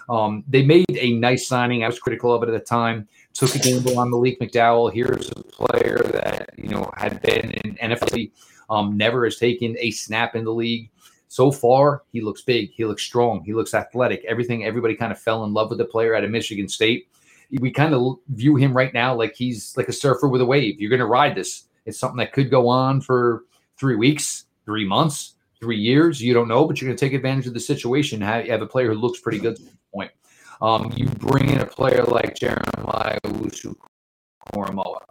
Um, 0.10 0.44
they 0.48 0.64
made 0.64 0.86
a 0.90 1.14
nice 1.14 1.48
signing. 1.48 1.84
I 1.84 1.88
was 1.88 2.00
critical 2.00 2.34
of 2.34 2.44
it 2.44 2.50
at 2.50 2.54
the 2.54 2.66
time. 2.66 3.08
Took 3.34 3.56
a 3.56 3.60
gamble 3.60 3.98
on 3.98 4.10
Malik 4.10 4.40
McDowell. 4.40 4.92
Here's 4.92 5.30
a 5.32 5.44
player 5.44 6.00
that 6.14 6.50
you 6.58 6.70
know 6.70 6.92
had 6.98 7.22
been 7.22 7.52
in 7.52 7.76
NFL, 7.76 8.32
um, 8.70 8.98
never 8.98 9.24
has 9.26 9.38
taken 9.38 9.76
a 9.80 9.92
snap 9.92 10.36
in 10.36 10.44
the 10.44 10.54
league. 10.54 10.90
So 11.28 11.50
far, 11.50 12.04
he 12.12 12.20
looks 12.20 12.42
big. 12.42 12.72
He 12.72 12.84
looks 12.84 13.04
strong. 13.04 13.42
He 13.46 13.54
looks 13.54 13.74
athletic. 13.74 14.26
Everything. 14.26 14.66
Everybody 14.66 14.96
kind 14.96 15.14
of 15.14 15.20
fell 15.20 15.46
in 15.46 15.54
love 15.54 15.70
with 15.70 15.78
the 15.78 15.86
player 15.86 16.14
out 16.14 16.26
of 16.26 16.32
Michigan 16.32 16.68
State. 16.68 17.08
We 17.60 17.72
kind 17.72 17.94
of 17.94 18.18
view 18.30 18.58
him 18.58 18.76
right 18.76 18.94
now 18.94 19.16
like 19.16 19.36
he's 19.36 19.76
like 19.78 19.88
a 19.88 19.94
surfer 19.94 20.28
with 20.28 20.42
a 20.42 20.46
wave. 20.46 20.80
You're 20.80 20.90
going 20.90 21.00
to 21.00 21.06
ride 21.06 21.36
this. 21.36 21.68
It's 21.86 22.00
something 22.00 22.18
that 22.18 22.34
could 22.34 22.50
go 22.50 22.68
on 22.68 23.02
for 23.02 23.44
three 23.78 23.96
weeks, 23.96 24.46
three 24.66 24.86
months, 24.86 25.36
three 25.60 25.78
years. 25.78 26.22
You 26.22 26.34
don't 26.34 26.48
know, 26.48 26.66
but 26.66 26.80
you're 26.80 26.88
going 26.88 26.98
to 26.98 27.06
take 27.06 27.14
advantage 27.14 27.48
of 27.48 27.54
the 27.54 27.60
situation. 27.60 28.22
Have, 28.22 28.46
you 28.46 28.52
have 28.52 28.62
a 28.62 28.68
player 28.68 28.94
who 28.94 29.00
looks 29.00 29.20
pretty 29.20 29.40
good 29.40 29.58
point. 29.94 30.12
Um, 30.62 30.94
you 30.96 31.08
bring 31.08 31.50
in 31.50 31.60
a 31.60 31.66
player 31.66 32.04
like 32.04 32.36
Jeremiah 32.36 33.20
Owusu 33.24 33.76
Koramoah. 34.54 35.02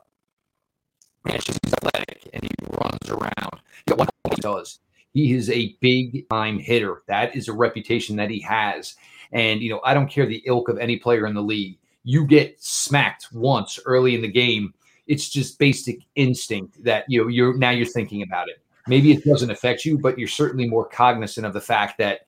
And 1.26 1.34
he's 1.34 1.58
athletic 1.72 2.28
and 2.32 2.42
he 2.42 2.50
runs 2.66 3.10
around. 3.10 3.60
Yeah, 3.86 3.94
what 3.94 4.10
he 4.30 4.40
does 4.40 4.78
he 5.12 5.32
is 5.32 5.50
a 5.50 5.76
big 5.80 6.28
time 6.28 6.58
hitter. 6.58 7.02
That 7.08 7.34
is 7.34 7.48
a 7.48 7.52
reputation 7.52 8.16
that 8.16 8.30
he 8.30 8.40
has. 8.40 8.94
And, 9.32 9.60
you 9.60 9.70
know, 9.70 9.80
I 9.84 9.94
don't 9.94 10.10
care 10.10 10.26
the 10.26 10.42
ilk 10.46 10.68
of 10.68 10.78
any 10.78 10.96
player 10.96 11.26
in 11.26 11.34
the 11.34 11.42
league. 11.42 11.78
You 12.04 12.26
get 12.26 12.62
smacked 12.62 13.28
once 13.32 13.78
early 13.84 14.14
in 14.14 14.22
the 14.22 14.28
game. 14.28 14.74
It's 15.10 15.28
just 15.28 15.58
basic 15.58 15.98
instinct 16.14 16.82
that, 16.84 17.04
you 17.08 17.22
know, 17.22 17.28
you're 17.28 17.56
now 17.58 17.70
you're 17.70 17.86
thinking 17.86 18.22
about 18.22 18.48
it. 18.48 18.62
Maybe 18.86 19.12
it 19.12 19.24
doesn't 19.24 19.50
affect 19.50 19.84
you, 19.84 19.98
but 19.98 20.18
you're 20.18 20.28
certainly 20.28 20.66
more 20.66 20.86
cognizant 20.86 21.46
of 21.46 21.52
the 21.52 21.60
fact 21.60 21.98
that 21.98 22.20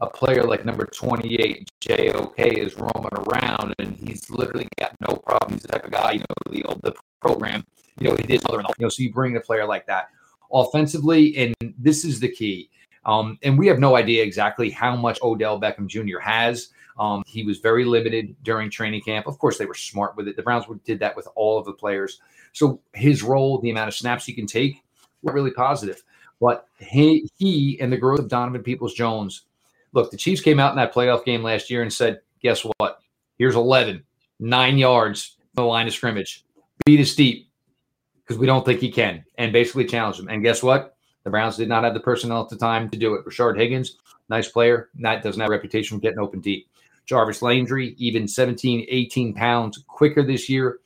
a 0.00 0.06
player 0.08 0.42
like 0.42 0.64
number 0.64 0.84
28, 0.84 1.70
JOK, 1.80 2.38
is 2.38 2.76
roaming 2.76 3.12
around 3.12 3.74
and 3.78 3.96
he's 3.96 4.28
literally 4.30 4.66
got 4.78 4.96
no 5.08 5.14
problem. 5.16 5.52
He's 5.52 5.62
the 5.62 5.68
type 5.68 5.84
of 5.84 5.92
guy, 5.92 6.12
you 6.12 6.18
know, 6.64 6.74
the, 6.80 6.90
the 6.90 6.94
program, 7.20 7.64
you 8.00 8.08
know, 8.08 8.16
he 8.16 8.24
did 8.24 8.44
other, 8.46 8.58
you 8.58 8.74
know, 8.80 8.88
so 8.88 9.02
you 9.02 9.12
bring 9.12 9.36
a 9.36 9.40
player 9.40 9.66
like 9.66 9.86
that 9.86 10.08
offensively, 10.52 11.36
and 11.36 11.74
this 11.78 12.04
is 12.04 12.20
the 12.20 12.28
key. 12.28 12.68
Um, 13.04 13.38
and 13.42 13.58
we 13.58 13.66
have 13.66 13.78
no 13.78 13.96
idea 13.96 14.22
exactly 14.22 14.70
how 14.70 14.94
much 14.96 15.18
Odell 15.22 15.60
Beckham 15.60 15.86
Jr. 15.86 16.18
has. 16.18 16.68
Um, 16.98 17.22
he 17.26 17.42
was 17.42 17.58
very 17.58 17.84
limited 17.84 18.36
during 18.42 18.70
training 18.70 19.02
camp. 19.02 19.26
Of 19.26 19.38
course, 19.38 19.58
they 19.58 19.66
were 19.66 19.74
smart 19.74 20.16
with 20.16 20.28
it. 20.28 20.36
The 20.36 20.42
Browns 20.42 20.66
did 20.84 20.98
that 21.00 21.16
with 21.16 21.28
all 21.34 21.58
of 21.58 21.64
the 21.64 21.72
players. 21.72 22.20
So 22.52 22.80
his 22.94 23.22
role, 23.22 23.58
the 23.60 23.70
amount 23.70 23.88
of 23.88 23.94
snaps 23.94 24.26
he 24.26 24.32
can 24.32 24.46
take, 24.46 24.82
were 25.22 25.32
really 25.32 25.50
positive. 25.50 26.02
But 26.40 26.66
he, 26.78 27.28
he 27.36 27.78
and 27.80 27.92
the 27.92 27.96
growth 27.96 28.20
of 28.20 28.28
Donovan 28.28 28.62
Peoples 28.62 28.94
Jones. 28.94 29.42
Look, 29.92 30.10
the 30.10 30.16
Chiefs 30.16 30.42
came 30.42 30.58
out 30.58 30.72
in 30.72 30.76
that 30.76 30.92
playoff 30.92 31.24
game 31.24 31.42
last 31.42 31.70
year 31.70 31.82
and 31.82 31.92
said, 31.92 32.20
guess 32.42 32.66
what? 32.78 33.00
Here's 33.38 33.54
11, 33.54 34.02
nine 34.40 34.78
yards 34.78 35.36
from 35.54 35.64
the 35.64 35.68
line 35.68 35.86
of 35.86 35.94
scrimmage. 35.94 36.44
Beat 36.84 37.00
us 37.00 37.14
deep 37.14 37.48
because 38.22 38.38
we 38.38 38.46
don't 38.46 38.64
think 38.64 38.80
he 38.80 38.90
can, 38.90 39.24
and 39.36 39.52
basically 39.52 39.84
challenge 39.84 40.18
him. 40.18 40.28
And 40.28 40.42
guess 40.42 40.62
what? 40.62 40.96
The 41.24 41.30
Browns 41.30 41.56
did 41.56 41.68
not 41.68 41.84
have 41.84 41.94
the 41.94 42.00
personnel 42.00 42.42
at 42.42 42.48
the 42.48 42.56
time 42.56 42.88
to 42.90 42.98
do 42.98 43.14
it. 43.14 43.24
Rashard 43.24 43.56
Higgins, 43.56 43.98
nice 44.28 44.48
player, 44.48 44.90
that 45.00 45.22
doesn't 45.22 45.40
have 45.40 45.50
a 45.50 45.52
reputation 45.52 45.96
for 45.96 46.02
getting 46.02 46.18
open 46.18 46.40
deep. 46.40 46.68
Jarvis 47.06 47.42
Landry, 47.42 47.94
even 47.98 48.28
17, 48.28 48.86
18 48.88 49.34
pounds 49.34 49.82
quicker 49.86 50.22
this 50.22 50.48
year. 50.48 50.78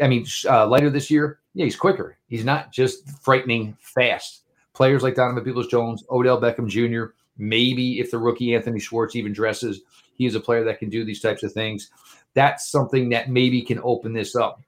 I 0.00 0.08
mean, 0.08 0.26
uh, 0.48 0.66
lighter 0.66 0.90
this 0.90 1.10
year. 1.10 1.38
Yeah, 1.54 1.64
he's 1.64 1.76
quicker. 1.76 2.18
He's 2.28 2.44
not 2.44 2.72
just 2.72 3.08
frightening 3.22 3.76
fast. 3.80 4.42
Players 4.74 5.02
like 5.02 5.14
Donovan 5.14 5.44
Peoples 5.44 5.68
Jones, 5.68 6.04
Odell 6.10 6.40
Beckham 6.40 6.68
Jr., 6.68 7.14
maybe 7.38 7.98
if 8.00 8.10
the 8.10 8.18
rookie 8.18 8.54
Anthony 8.54 8.78
Schwartz 8.78 9.16
even 9.16 9.32
dresses, 9.32 9.80
he 10.14 10.26
is 10.26 10.34
a 10.34 10.40
player 10.40 10.64
that 10.64 10.78
can 10.78 10.90
do 10.90 11.04
these 11.04 11.20
types 11.20 11.42
of 11.42 11.52
things. 11.52 11.90
That's 12.34 12.70
something 12.70 13.10
that 13.10 13.30
maybe 13.30 13.62
can 13.62 13.80
open 13.82 14.12
this 14.12 14.36
up. 14.36 14.60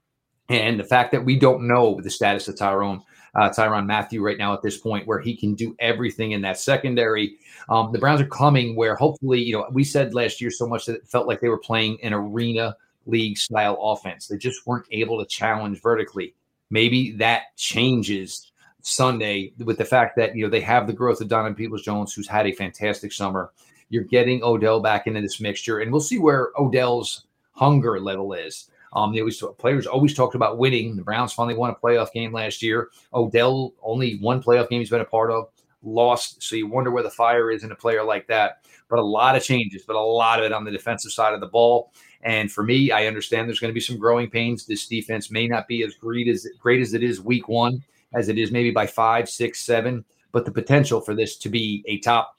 And 0.49 0.79
the 0.79 0.83
fact 0.83 1.11
that 1.11 1.25
we 1.25 1.37
don't 1.37 1.67
know 1.67 1.99
the 2.01 2.09
status 2.09 2.47
of 2.47 2.57
Tyrone, 2.57 3.03
uh, 3.35 3.49
Tyrann 3.49 3.85
Mathieu 3.85 4.23
right 4.23 4.37
now 4.37 4.53
at 4.53 4.61
this 4.61 4.77
point, 4.77 5.07
where 5.07 5.19
he 5.19 5.35
can 5.35 5.55
do 5.55 5.75
everything 5.79 6.31
in 6.31 6.41
that 6.41 6.59
secondary. 6.59 7.37
Um, 7.69 7.91
the 7.91 7.99
Browns 7.99 8.21
are 8.21 8.27
coming 8.27 8.75
where 8.75 8.95
hopefully, 8.95 9.41
you 9.41 9.53
know, 9.53 9.67
we 9.71 9.83
said 9.83 10.13
last 10.13 10.41
year 10.41 10.51
so 10.51 10.67
much 10.67 10.85
that 10.85 10.95
it 10.95 11.07
felt 11.07 11.27
like 11.27 11.41
they 11.41 11.49
were 11.49 11.57
playing 11.57 11.97
an 12.03 12.13
arena 12.13 12.75
league 13.05 13.37
style 13.37 13.77
offense. 13.81 14.27
They 14.27 14.37
just 14.37 14.65
weren't 14.65 14.87
able 14.91 15.19
to 15.19 15.25
challenge 15.25 15.81
vertically. 15.81 16.35
Maybe 16.69 17.11
that 17.13 17.55
changes 17.57 18.51
Sunday 18.81 19.53
with 19.57 19.77
the 19.77 19.85
fact 19.85 20.15
that, 20.17 20.35
you 20.35 20.43
know, 20.43 20.49
they 20.49 20.61
have 20.61 20.87
the 20.87 20.93
growth 20.93 21.21
of 21.21 21.27
Donovan 21.27 21.55
Peoples 21.55 21.81
Jones, 21.81 22.13
who's 22.13 22.27
had 22.27 22.47
a 22.47 22.51
fantastic 22.51 23.11
summer. 23.11 23.51
You're 23.89 24.03
getting 24.03 24.43
Odell 24.43 24.79
back 24.79 25.07
into 25.07 25.21
this 25.21 25.41
mixture, 25.41 25.79
and 25.79 25.91
we'll 25.91 26.01
see 26.01 26.19
where 26.19 26.51
Odell's 26.57 27.25
hunger 27.53 27.99
level 27.99 28.33
is. 28.33 28.69
Um, 28.93 29.13
they 29.13 29.19
always 29.19 29.43
players 29.57 29.85
always 29.85 30.13
talked 30.13 30.35
about 30.35 30.57
winning. 30.57 30.95
The 30.95 31.03
Browns 31.03 31.33
finally 31.33 31.55
won 31.55 31.69
a 31.69 31.75
playoff 31.75 32.11
game 32.11 32.33
last 32.33 32.61
year. 32.61 32.89
Odell 33.13 33.73
only 33.83 34.17
one 34.19 34.41
playoff 34.41 34.69
game 34.69 34.79
he's 34.79 34.89
been 34.89 35.01
a 35.01 35.05
part 35.05 35.31
of, 35.31 35.49
lost. 35.83 36.41
So 36.41 36.55
you 36.55 36.67
wonder 36.67 36.91
where 36.91 37.03
the 37.03 37.09
fire 37.09 37.51
is 37.51 37.63
in 37.63 37.71
a 37.71 37.75
player 37.75 38.03
like 38.03 38.27
that. 38.27 38.65
But 38.89 38.99
a 38.99 39.03
lot 39.03 39.35
of 39.35 39.43
changes, 39.43 39.83
but 39.85 39.95
a 39.95 39.99
lot 39.99 40.39
of 40.39 40.45
it 40.45 40.51
on 40.51 40.63
the 40.63 40.71
defensive 40.71 41.11
side 41.11 41.33
of 41.33 41.41
the 41.41 41.47
ball. 41.47 41.93
And 42.21 42.51
for 42.51 42.63
me, 42.63 42.91
I 42.91 43.05
understand 43.05 43.47
there's 43.47 43.59
going 43.59 43.69
to 43.69 43.75
be 43.75 43.79
some 43.79 43.97
growing 43.97 44.29
pains. 44.29 44.65
This 44.65 44.87
defense 44.87 45.31
may 45.31 45.47
not 45.47 45.67
be 45.67 45.83
as 45.83 45.93
great 45.95 46.27
as 46.27 46.47
great 46.59 46.81
as 46.81 46.93
it 46.93 47.03
is 47.03 47.21
week 47.21 47.47
one, 47.47 47.83
as 48.13 48.27
it 48.29 48.37
is 48.37 48.51
maybe 48.51 48.71
by 48.71 48.87
five, 48.87 49.29
six, 49.29 49.61
seven. 49.61 50.03
But 50.31 50.45
the 50.45 50.51
potential 50.51 51.01
for 51.01 51.15
this 51.15 51.37
to 51.37 51.49
be 51.49 51.83
a 51.87 51.99
top 51.99 52.35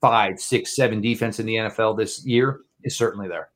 five, 0.00 0.38
six, 0.38 0.76
seven 0.76 1.00
defense 1.00 1.40
in 1.40 1.46
the 1.46 1.54
NFL 1.54 1.96
this 1.96 2.24
year 2.24 2.60
is 2.84 2.96
certainly 2.96 3.28
there. 3.28 3.50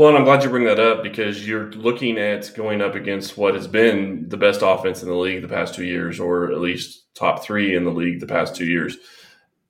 Well, 0.00 0.08
and 0.08 0.16
I'm 0.16 0.24
glad 0.24 0.42
you 0.42 0.48
bring 0.48 0.64
that 0.64 0.80
up 0.80 1.02
because 1.02 1.46
you're 1.46 1.72
looking 1.72 2.16
at 2.16 2.50
going 2.56 2.80
up 2.80 2.94
against 2.94 3.36
what 3.36 3.54
has 3.54 3.66
been 3.66 4.26
the 4.30 4.38
best 4.38 4.62
offense 4.62 5.02
in 5.02 5.10
the 5.10 5.14
league 5.14 5.42
the 5.42 5.46
past 5.46 5.74
two 5.74 5.84
years, 5.84 6.18
or 6.18 6.50
at 6.50 6.58
least 6.62 7.14
top 7.14 7.44
three 7.44 7.76
in 7.76 7.84
the 7.84 7.90
league 7.90 8.18
the 8.18 8.26
past 8.26 8.56
two 8.56 8.64
years. 8.64 8.96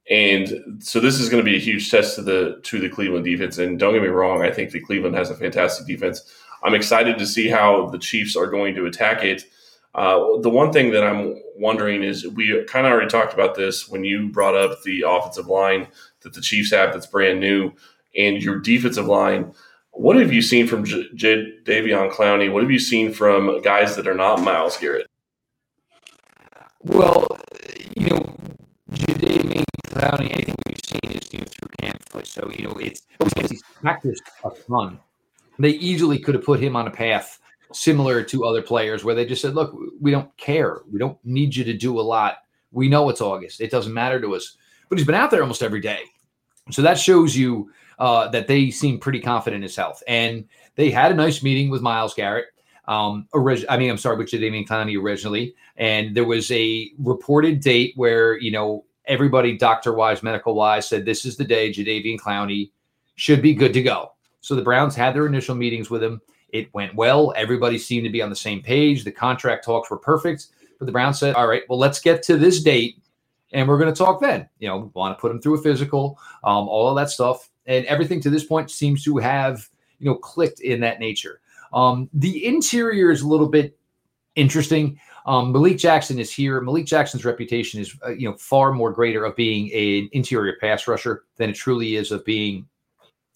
And 0.09 0.79
so 0.79 1.01
this 1.01 1.19
is 1.19 1.29
going 1.31 1.45
to 1.45 1.51
be 1.51 1.57
a 1.57 1.59
huge 1.61 1.91
test 1.91 2.15
to 2.15 2.23
the 2.23 2.61
to 2.63 2.79
the 2.79 2.89
Cleveland 2.89 3.25
defense. 3.25 3.59
And 3.59 3.77
don't 3.77 3.93
get 3.93 4.03
me 4.03 4.07
wrong, 4.09 4.43
I 4.43 4.53
think 4.53 4.71
the 4.71 4.79
Cleveland 4.79 5.17
has 5.17 5.31
a 5.31 5.35
fantastic 5.35 5.89
defense. 5.89 6.23
I'm 6.63 6.75
excited 6.75 7.19
to 7.19 7.27
see 7.27 7.49
how 7.49 7.89
the 7.89 7.99
Chiefs 7.99 8.37
are 8.37 8.47
going 8.47 8.77
to 8.77 8.87
attack 8.87 9.25
it. 9.25 9.43
Uh, 9.97 10.39
the 10.43 10.49
one 10.49 10.73
thing 10.73 10.93
that 10.93 11.03
I'm 11.03 11.43
wondering 11.57 12.05
is 12.05 12.25
we 12.25 12.65
kind 12.69 12.87
of 12.87 12.93
already 12.93 13.09
talked 13.09 13.35
about 13.35 13.57
this 13.57 13.89
when 13.89 14.05
you 14.05 14.29
brought 14.29 14.55
up 14.55 14.81
the 14.85 15.03
offensive 15.09 15.49
line 15.49 15.89
that 16.21 16.35
the 16.35 16.41
Chiefs 16.41 16.71
have 16.71 16.93
that's 16.93 17.09
brand 17.09 17.41
new, 17.41 17.73
and 18.17 18.41
your 18.41 18.61
defensive 18.61 19.07
line 19.07 19.53
what 19.93 20.17
have 20.17 20.33
you 20.33 20.43
seen 20.43 20.67
from 20.67 20.85
J- 20.85 21.09
J- 21.15 21.53
Davion 21.65 22.11
Clowney? 22.11 22.53
What 22.53 22.63
have 22.63 22.71
you 22.71 22.79
seen 22.79 23.13
from 23.13 23.61
guys 23.63 23.97
that 23.97 24.09
are 24.09 24.15
not 24.15 24.43
Myles 24.43 24.77
Garrett? 24.77 25.07
Well, 26.83 27.27
you 27.97 28.09
know, 28.09 28.37
Jadeveon 28.93 29.65
Clowney, 29.89 30.33
anything 30.33 30.55
we've 30.67 30.81
seen 30.85 31.13
is 31.13 31.33
you 31.33 31.41
know, 31.41 31.45
through 31.45 31.69
camp. 31.81 32.27
So, 32.27 32.51
you 32.57 32.67
know, 32.67 32.75
it's 32.77 33.03
he's 33.49 33.63
practiced 33.63 34.23
a 34.45 34.51
ton. 34.69 34.99
They 35.59 35.71
easily 35.71 36.19
could 36.19 36.35
have 36.35 36.45
put 36.45 36.61
him 36.61 36.77
on 36.77 36.87
a 36.87 36.91
path 36.91 37.39
similar 37.73 38.23
to 38.23 38.45
other 38.45 38.63
players 38.63 39.05
where 39.05 39.15
they 39.15 39.27
just 39.27 39.43
said, 39.43 39.55
look, 39.55 39.77
we 40.01 40.11
don't 40.11 40.35
care. 40.37 40.81
We 40.91 40.99
don't 40.99 41.19
need 41.25 41.55
you 41.55 41.65
to 41.65 41.77
do 41.77 42.01
a 42.01 42.03
lot. 42.03 42.39
We 42.73 42.89
know 42.89 43.09
it's 43.11 43.21
August. 43.21 43.61
It 43.61 43.71
doesn't 43.71 43.93
matter 43.93 44.21
to 44.21 44.35
us. 44.35 44.57
But 44.89 44.99
he's 44.99 45.07
been 45.07 45.15
out 45.15 45.31
there 45.31 45.43
almost 45.43 45.63
every 45.63 45.81
day. 45.81 46.01
So 46.71 46.83
that 46.83 46.99
shows 46.99 47.37
you 47.37 47.71
uh, 48.01 48.29
that 48.29 48.49
they 48.49 48.71
seem 48.71 48.99
pretty 48.99 49.21
confident 49.21 49.59
in 49.59 49.63
his 49.63 49.77
health. 49.77 50.03
And 50.09 50.49
they 50.75 50.91
had 50.91 51.13
a 51.13 51.15
nice 51.15 51.43
meeting 51.43 51.71
with 51.71 51.83
Myles 51.83 52.15
Garrett. 52.15 52.47
Um, 52.89 53.29
orig- 53.33 53.67
I 53.69 53.77
mean, 53.77 53.91
I'm 53.91 53.99
sorry, 53.99 54.17
with 54.17 54.31
Jadeveon 54.31 54.67
Clowney 54.67 55.01
originally, 55.01 55.55
and 55.77 56.17
there 56.17 56.25
was 56.25 56.51
a 56.51 56.91
reported 56.99 57.61
date 57.61 57.93
where 57.95 58.37
you 58.39 58.51
know 58.51 58.85
everybody, 59.05 59.57
doctor 59.57 59.93
wise, 59.93 60.23
medical 60.23 60.55
wise, 60.55 60.89
said 60.89 61.05
this 61.05 61.25
is 61.25 61.37
the 61.37 61.45
day 61.45 61.71
Jadeveon 61.71 62.19
Clowney 62.19 62.71
should 63.15 63.43
be 63.43 63.55
good 63.55 63.75
to 63.75 63.83
go. 63.83 64.13
So 64.41 64.55
the 64.55 64.63
Browns 64.63 64.97
had 64.97 65.15
their 65.15 65.27
initial 65.27 65.55
meetings 65.55 65.91
with 65.91 66.03
him. 66.03 66.21
It 66.49 66.73
went 66.75 66.95
well. 66.95 67.33
Everybody 67.37 67.79
seemed 67.79 68.05
to 68.05 68.11
be 68.11 68.23
on 68.23 68.31
the 68.31 68.37
same 68.37 68.63
page. 68.63 69.05
The 69.05 69.13
contract 69.13 69.65
talks 69.65 69.91
were 69.91 69.99
perfect. 69.99 70.49
But 70.79 70.87
the 70.87 70.93
Browns 70.93 71.19
said, 71.19 71.35
all 71.35 71.47
right, 71.47 71.63
well, 71.69 71.79
let's 71.79 72.01
get 72.01 72.23
to 72.25 72.39
this 72.39 72.63
date 72.63 73.01
and 73.53 73.69
we're 73.69 73.79
going 73.79 73.93
to 73.93 73.99
talk 73.99 74.21
then. 74.21 74.49
You 74.59 74.69
know, 74.69 74.91
want 74.95 75.17
to 75.17 75.21
put 75.21 75.31
him 75.31 75.41
through 75.41 75.59
a 75.59 75.63
physical, 75.63 76.19
um, 76.43 76.69
all 76.69 76.89
of 76.89 76.97
that 76.97 77.11
stuff, 77.11 77.50
and 77.71 77.87
everything 77.87 78.21
to 78.21 78.31
this 78.31 78.45
point 78.45 78.71
seems 78.71 79.05
to 79.05 79.17
have 79.19 79.69
you 79.99 80.07
know 80.11 80.17
clicked 80.17 80.61
in 80.61 80.81
that 80.81 80.99
nature. 80.99 81.41
Um, 81.73 82.11
the 82.13 82.45
interior 82.45 83.11
is 83.11 83.23
a 83.23 83.29
little 83.29 83.49
bit 83.49 83.79
interesting. 84.35 84.99
Um, 85.27 85.53
Malik 85.53 85.79
Jackson 85.79 86.19
is 86.19 86.33
here. 86.33 86.61
Malik 86.61 86.87
Jackson's 86.87 87.25
reputation 87.25 87.81
is, 87.81 87.97
uh, 88.05 88.11
you 88.11 88.29
know, 88.29 88.37
far 88.37 88.73
more 88.73 88.91
greater 88.91 89.25
of 89.25 89.37
being 89.37 89.71
an 89.73 90.09
interior 90.13 90.57
pass 90.61 90.89
rusher 90.89 91.25
than 91.37 91.51
it 91.51 91.55
truly 91.55 91.95
is 91.95 92.11
of 92.11 92.25
being, 92.25 92.67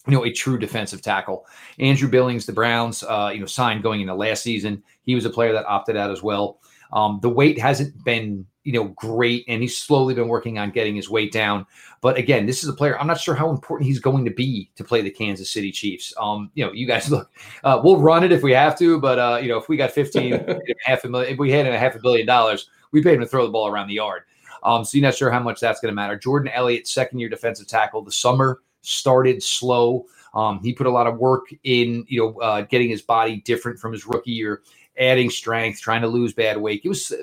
you 0.07 0.13
know, 0.13 0.25
a 0.25 0.31
true 0.31 0.57
defensive 0.57 1.01
tackle. 1.01 1.45
Andrew 1.79 2.09
Billings, 2.09 2.45
the 2.45 2.51
Browns, 2.51 3.03
uh, 3.03 3.31
you 3.33 3.39
know, 3.39 3.45
signed 3.45 3.83
going 3.83 4.01
into 4.01 4.15
last 4.15 4.43
season. 4.43 4.83
He 5.03 5.15
was 5.15 5.25
a 5.25 5.29
player 5.29 5.53
that 5.53 5.65
opted 5.65 5.95
out 5.95 6.11
as 6.11 6.21
well. 6.21 6.59
Um, 6.93 7.19
the 7.21 7.29
weight 7.29 7.59
hasn't 7.59 8.03
been 8.03 8.45
you 8.65 8.73
know, 8.73 8.85
great, 8.95 9.45
and 9.47 9.61
he's 9.61 9.77
slowly 9.77 10.15
been 10.15 10.27
working 10.27 10.57
on 10.57 10.71
getting 10.71 10.95
his 10.95 11.07
weight 11.07 11.31
down. 11.31 11.67
But 12.01 12.17
again, 12.17 12.47
this 12.47 12.63
is 12.63 12.69
a 12.69 12.73
player. 12.73 12.99
I'm 12.99 13.05
not 13.05 13.19
sure 13.19 13.35
how 13.35 13.51
important 13.51 13.87
he's 13.87 13.99
going 13.99 14.25
to 14.25 14.31
be 14.31 14.71
to 14.75 14.83
play 14.83 15.01
the 15.01 15.11
Kansas 15.11 15.51
City 15.51 15.71
Chiefs. 15.71 16.11
Um, 16.19 16.49
you 16.55 16.65
know, 16.65 16.73
you 16.73 16.87
guys 16.87 17.09
look, 17.11 17.31
uh, 17.63 17.79
we'll 17.83 18.01
run 18.01 18.23
it 18.23 18.31
if 18.31 18.41
we 18.41 18.51
have 18.53 18.77
to, 18.79 18.99
but 18.99 19.19
uh, 19.19 19.39
you 19.41 19.47
know, 19.47 19.57
if 19.57 19.69
we 19.69 19.77
got 19.77 19.91
15, 19.91 20.57
half 20.83 21.03
a 21.03 21.07
million, 21.07 21.31
if 21.31 21.39
we 21.39 21.51
had 21.51 21.67
a 21.67 21.77
half 21.77 21.95
a 21.95 21.99
billion 21.99 22.25
dollars, 22.25 22.69
we 22.91 23.03
paid 23.03 23.13
him 23.13 23.21
to 23.21 23.27
throw 23.27 23.45
the 23.45 23.51
ball 23.51 23.67
around 23.67 23.87
the 23.87 23.93
yard. 23.93 24.23
Um, 24.63 24.83
so 24.83 24.97
you're 24.97 25.05
not 25.05 25.13
sure 25.13 25.29
how 25.29 25.39
much 25.39 25.59
that's 25.59 25.79
going 25.79 25.91
to 25.91 25.95
matter. 25.95 26.17
Jordan 26.17 26.51
Elliott, 26.51 26.87
second 26.87 27.19
year 27.19 27.29
defensive 27.29 27.67
tackle. 27.67 28.01
The 28.01 28.11
summer 28.11 28.61
started 28.81 29.43
slow. 29.43 30.05
Um, 30.33 30.59
he 30.63 30.73
put 30.73 30.87
a 30.87 30.91
lot 30.91 31.05
of 31.05 31.19
work 31.19 31.45
in, 31.63 32.03
you 32.07 32.19
know, 32.19 32.41
uh, 32.41 32.61
getting 32.61 32.89
his 32.89 33.03
body 33.03 33.41
different 33.41 33.77
from 33.77 33.93
his 33.93 34.07
rookie 34.07 34.31
year 34.31 34.63
adding 34.97 35.29
strength, 35.29 35.81
trying 35.81 36.01
to 36.01 36.07
lose 36.07 36.33
bad 36.33 36.57
weight. 36.57 36.81
It 36.83 36.89
was 36.89 37.13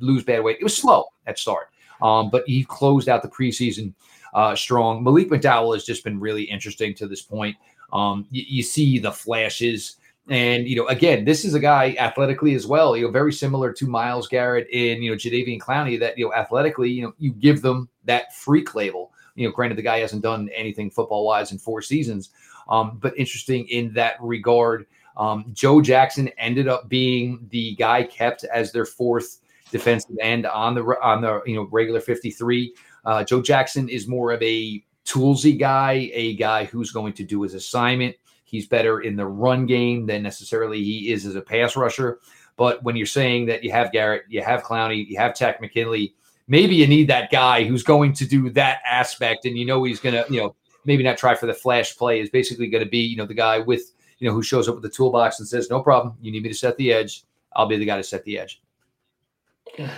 lose 0.00 0.24
bad 0.24 0.42
weight. 0.42 0.58
It 0.60 0.64
was 0.64 0.76
slow 0.76 1.06
at 1.26 1.38
start, 1.38 1.68
um, 2.02 2.30
but 2.30 2.44
he 2.46 2.64
closed 2.64 3.08
out 3.08 3.22
the 3.22 3.28
preseason 3.28 3.94
uh, 4.34 4.54
strong. 4.54 5.02
Malik 5.02 5.28
McDowell 5.28 5.74
has 5.74 5.84
just 5.84 6.04
been 6.04 6.20
really 6.20 6.44
interesting 6.44 6.94
to 6.94 7.06
this 7.06 7.22
point. 7.22 7.56
Um, 7.92 8.26
you, 8.30 8.44
you 8.46 8.62
see 8.62 8.98
the 8.98 9.12
flashes. 9.12 9.96
And 10.28 10.68
you 10.68 10.76
know, 10.76 10.86
again, 10.86 11.24
this 11.24 11.44
is 11.44 11.54
a 11.54 11.60
guy 11.60 11.96
athletically 11.98 12.54
as 12.54 12.66
well. 12.66 12.96
You 12.96 13.06
know, 13.06 13.10
very 13.10 13.32
similar 13.32 13.72
to 13.72 13.86
Myles 13.86 14.28
Garrett 14.28 14.68
and 14.72 15.02
you 15.02 15.10
know 15.10 15.16
Jadeveon 15.16 15.58
Clowney. 15.58 15.98
That 15.98 16.16
you 16.16 16.26
know, 16.26 16.34
athletically, 16.34 16.90
you 16.90 17.02
know, 17.02 17.14
you 17.18 17.32
give 17.32 17.62
them 17.62 17.88
that 18.04 18.34
freak 18.34 18.74
label. 18.74 19.12
You 19.34 19.48
know, 19.48 19.52
granted, 19.52 19.78
the 19.78 19.82
guy 19.82 19.98
hasn't 19.98 20.22
done 20.22 20.48
anything 20.54 20.90
football 20.90 21.26
wise 21.26 21.50
in 21.52 21.58
four 21.58 21.82
seasons, 21.82 22.30
um, 22.68 22.98
but 23.00 23.16
interesting 23.18 23.66
in 23.68 23.92
that 23.94 24.16
regard. 24.20 24.86
Um, 25.20 25.44
Joe 25.52 25.82
Jackson 25.82 26.28
ended 26.38 26.66
up 26.66 26.88
being 26.88 27.46
the 27.50 27.74
guy 27.74 28.04
kept 28.04 28.44
as 28.44 28.72
their 28.72 28.86
fourth 28.86 29.40
defensive 29.70 30.16
end 30.18 30.46
on 30.46 30.74
the 30.74 30.82
on 31.02 31.20
the 31.20 31.42
you 31.44 31.56
know 31.56 31.68
regular 31.70 32.00
53. 32.00 32.74
Uh, 33.04 33.22
Joe 33.22 33.42
Jackson 33.42 33.88
is 33.90 34.08
more 34.08 34.32
of 34.32 34.42
a 34.42 34.82
toolsy 35.04 35.58
guy, 35.58 36.10
a 36.14 36.36
guy 36.36 36.64
who's 36.64 36.90
going 36.90 37.12
to 37.12 37.22
do 37.22 37.42
his 37.42 37.52
assignment. 37.52 38.16
He's 38.44 38.66
better 38.66 39.02
in 39.02 39.14
the 39.14 39.26
run 39.26 39.66
game 39.66 40.06
than 40.06 40.22
necessarily 40.22 40.82
he 40.82 41.12
is 41.12 41.26
as 41.26 41.36
a 41.36 41.42
pass 41.42 41.76
rusher. 41.76 42.20
But 42.56 42.82
when 42.82 42.96
you're 42.96 43.06
saying 43.06 43.46
that 43.46 43.62
you 43.62 43.70
have 43.72 43.92
Garrett, 43.92 44.22
you 44.28 44.42
have 44.42 44.62
Clowney, 44.62 45.06
you 45.06 45.18
have 45.18 45.34
Takk 45.34 45.60
McKinley, 45.60 46.14
maybe 46.48 46.74
you 46.74 46.86
need 46.86 47.08
that 47.08 47.30
guy 47.30 47.64
who's 47.64 47.82
going 47.82 48.14
to 48.14 48.26
do 48.26 48.50
that 48.50 48.80
aspect, 48.86 49.44
and 49.44 49.56
you 49.56 49.66
know 49.66 49.84
he's 49.84 50.00
going 50.00 50.14
to, 50.14 50.24
you 50.32 50.40
know, 50.40 50.56
maybe 50.86 51.02
not 51.02 51.18
try 51.18 51.34
for 51.34 51.46
the 51.46 51.54
flash 51.54 51.96
play. 51.96 52.20
Is 52.20 52.30
basically 52.30 52.68
going 52.68 52.84
to 52.84 52.90
be, 52.90 53.00
you 53.00 53.16
know, 53.16 53.26
the 53.26 53.34
guy 53.34 53.58
with 53.58 53.92
you 54.20 54.28
know, 54.28 54.34
who 54.34 54.42
shows 54.42 54.68
up 54.68 54.76
with 54.76 54.84
the 54.84 54.90
toolbox 54.90 55.40
and 55.40 55.48
says, 55.48 55.68
"No 55.68 55.82
problem, 55.82 56.14
you 56.20 56.30
need 56.30 56.42
me 56.44 56.50
to 56.50 56.54
set 56.54 56.76
the 56.76 56.92
edge. 56.92 57.24
I'll 57.54 57.66
be 57.66 57.76
the 57.76 57.84
guy 57.84 57.96
to 57.96 58.04
set 58.04 58.24
the 58.24 58.38
edge." 58.38 58.62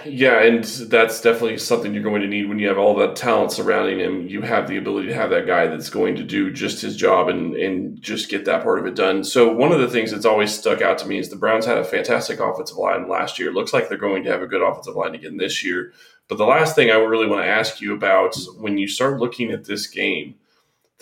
Yeah, 0.05 0.43
and 0.43 0.65
that's 0.65 1.21
definitely 1.21 1.59
something 1.59 1.95
you're 1.95 2.03
going 2.03 2.21
to 2.23 2.29
need 2.29 2.49
when 2.49 2.59
you 2.59 2.69
have 2.69 2.79
all 2.79 2.95
that 2.97 3.17
talent 3.17 3.53
surrounding 3.53 4.01
him. 4.01 4.29
You 4.29 4.43
have 4.43 4.69
the 4.69 4.77
ability 4.77 5.09
to 5.09 5.15
have 5.15 5.31
that 5.31 5.47
guy 5.47 5.67
that's 5.67 5.89
going 5.89 6.15
to 6.17 6.23
do 6.23 6.53
just 6.53 6.83
his 6.83 6.97
job 6.97 7.29
and 7.29 7.55
and 7.57 8.01
just 8.01 8.29
get 8.29 8.45
that 8.45 8.63
part 8.63 8.79
of 8.79 8.87
it 8.87 8.95
done. 8.95 9.25
So 9.25 9.53
one 9.53 9.73
of 9.73 9.81
the 9.81 9.89
things 9.89 10.11
that's 10.11 10.27
always 10.27 10.57
stuck 10.57 10.83
out 10.83 10.99
to 10.99 11.09
me 11.09 11.19
is 11.19 11.31
the 11.31 11.37
Browns 11.37 11.67
had 11.67 11.79
a 11.79 11.85
fantastic 11.85 12.39
offensive 12.39 12.77
line 12.77 13.09
last 13.09 13.39
year. 13.39 13.49
It 13.49 13.55
looks 13.55 13.73
like 13.73 13.89
they're 13.89 13.99
going 13.99 14.25
to 14.25 14.31
have 14.31 14.43
a 14.43 14.47
good 14.47 14.63
offensive 14.63 14.97
line 14.97 15.15
again 15.15 15.37
this 15.37 15.65
year. 15.65 15.93
But 16.29 16.39
the 16.39 16.47
last 16.47 16.77
thing 16.77 16.91
I 16.91 16.97
really 16.97 17.27
want 17.27 17.43
to 17.43 17.51
ask 17.51 17.81
you 17.81 17.95
about 17.95 18.37
when 18.59 18.79
you 18.79 18.87
start 18.89 19.21
looking 19.21 19.51
at 19.51 19.65
this 19.65 19.87
game, 19.87 20.35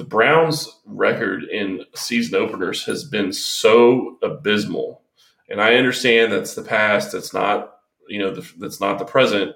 the 0.00 0.06
Browns' 0.06 0.80
record 0.86 1.44
in 1.44 1.84
season 1.94 2.40
openers 2.40 2.86
has 2.86 3.04
been 3.04 3.34
so 3.34 4.16
abysmal, 4.22 5.02
and 5.50 5.60
I 5.60 5.74
understand 5.74 6.32
that's 6.32 6.54
the 6.54 6.62
past. 6.62 7.12
That's 7.12 7.34
not 7.34 7.74
you 8.08 8.18
know 8.18 8.34
the, 8.34 8.50
that's 8.58 8.80
not 8.80 8.98
the 8.98 9.04
present. 9.04 9.54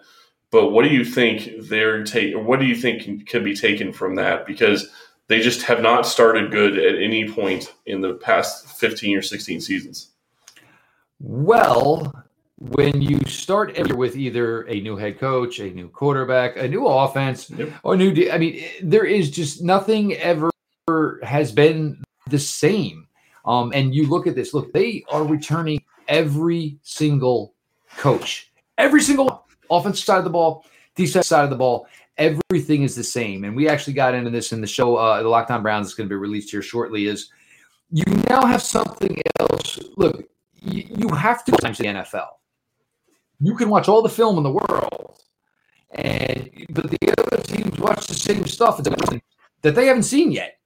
But 0.50 0.68
what 0.68 0.84
do 0.84 0.90
you 0.90 1.02
think 1.02 1.48
they're 1.60 2.04
take? 2.04 2.34
What 2.36 2.60
do 2.60 2.66
you 2.66 2.76
think 2.76 3.04
can, 3.04 3.24
can 3.24 3.42
be 3.42 3.56
taken 3.56 3.90
from 3.90 4.16
that? 4.16 4.44
Because 4.44 4.86
they 5.28 5.40
just 5.40 5.62
have 5.62 5.80
not 5.80 6.06
started 6.06 6.50
good 6.50 6.76
at 6.76 7.02
any 7.02 7.26
point 7.26 7.72
in 7.86 8.02
the 8.02 8.12
past 8.12 8.68
fifteen 8.78 9.16
or 9.16 9.22
sixteen 9.22 9.62
seasons. 9.62 10.10
Well, 11.20 12.12
when 12.58 13.02
you 13.02 13.20
start 13.26 13.72
every 13.76 13.96
with 13.96 14.16
either 14.16 14.62
a 14.68 14.80
new 14.80 14.96
head 14.96 15.18
coach, 15.18 15.58
a 15.58 15.70
new 15.70 15.88
quarterback, 15.88 16.56
a 16.56 16.68
new 16.68 16.86
offense, 16.86 17.50
yep. 17.50 17.70
or 17.82 17.96
new, 17.96 18.12
de- 18.12 18.30
I 18.30 18.38
mean, 18.38 18.64
there 18.82 19.04
is 19.04 19.30
just 19.30 19.62
nothing 19.62 20.14
ever 20.14 20.50
has 21.22 21.50
been 21.50 22.02
the 22.28 22.38
same. 22.38 23.08
Um, 23.44 23.72
and 23.74 23.94
you 23.94 24.08
look 24.08 24.26
at 24.26 24.34
this, 24.34 24.54
look, 24.54 24.72
they 24.72 25.04
are 25.08 25.24
returning 25.24 25.82
every 26.08 26.78
single 26.82 27.54
coach, 27.96 28.52
every 28.78 29.02
single 29.02 29.46
offensive 29.70 30.04
side 30.04 30.18
of 30.18 30.24
the 30.24 30.30
ball, 30.30 30.64
defensive 30.94 31.26
side 31.26 31.44
of 31.44 31.50
the 31.50 31.56
ball. 31.56 31.86
Everything 32.16 32.84
is 32.84 32.94
the 32.94 33.04
same. 33.04 33.44
And 33.44 33.56
we 33.56 33.68
actually 33.68 33.94
got 33.94 34.14
into 34.14 34.30
this 34.30 34.52
in 34.52 34.60
the 34.60 34.66
show, 34.66 34.94
uh, 34.96 35.20
the 35.22 35.28
Locked 35.28 35.50
On 35.50 35.62
Browns 35.62 35.88
is 35.88 35.94
going 35.94 36.08
to 36.08 36.12
be 36.12 36.16
released 36.16 36.50
here 36.50 36.62
shortly. 36.62 37.06
Is 37.06 37.30
you 37.90 38.04
now 38.30 38.46
have 38.46 38.62
something 38.62 39.20
else. 39.40 39.80
Look, 39.96 40.28
you, 40.62 40.84
you 40.96 41.08
have 41.08 41.44
to 41.44 41.52
times 41.52 41.78
the 41.78 41.86
NFL 41.86 42.28
you 43.44 43.56
can 43.56 43.68
watch 43.68 43.88
all 43.88 44.02
the 44.02 44.08
film 44.08 44.36
in 44.36 44.42
the 44.42 44.50
world, 44.50 45.22
and 45.92 46.50
but 46.70 46.90
the 46.90 47.14
other 47.18 47.42
teams 47.42 47.78
watch 47.78 48.06
the 48.06 48.14
same 48.14 48.46
stuff 48.46 48.82
that 48.82 49.74
they 49.74 49.86
haven't 49.86 50.02
seen 50.04 50.32
yet. 50.32 50.58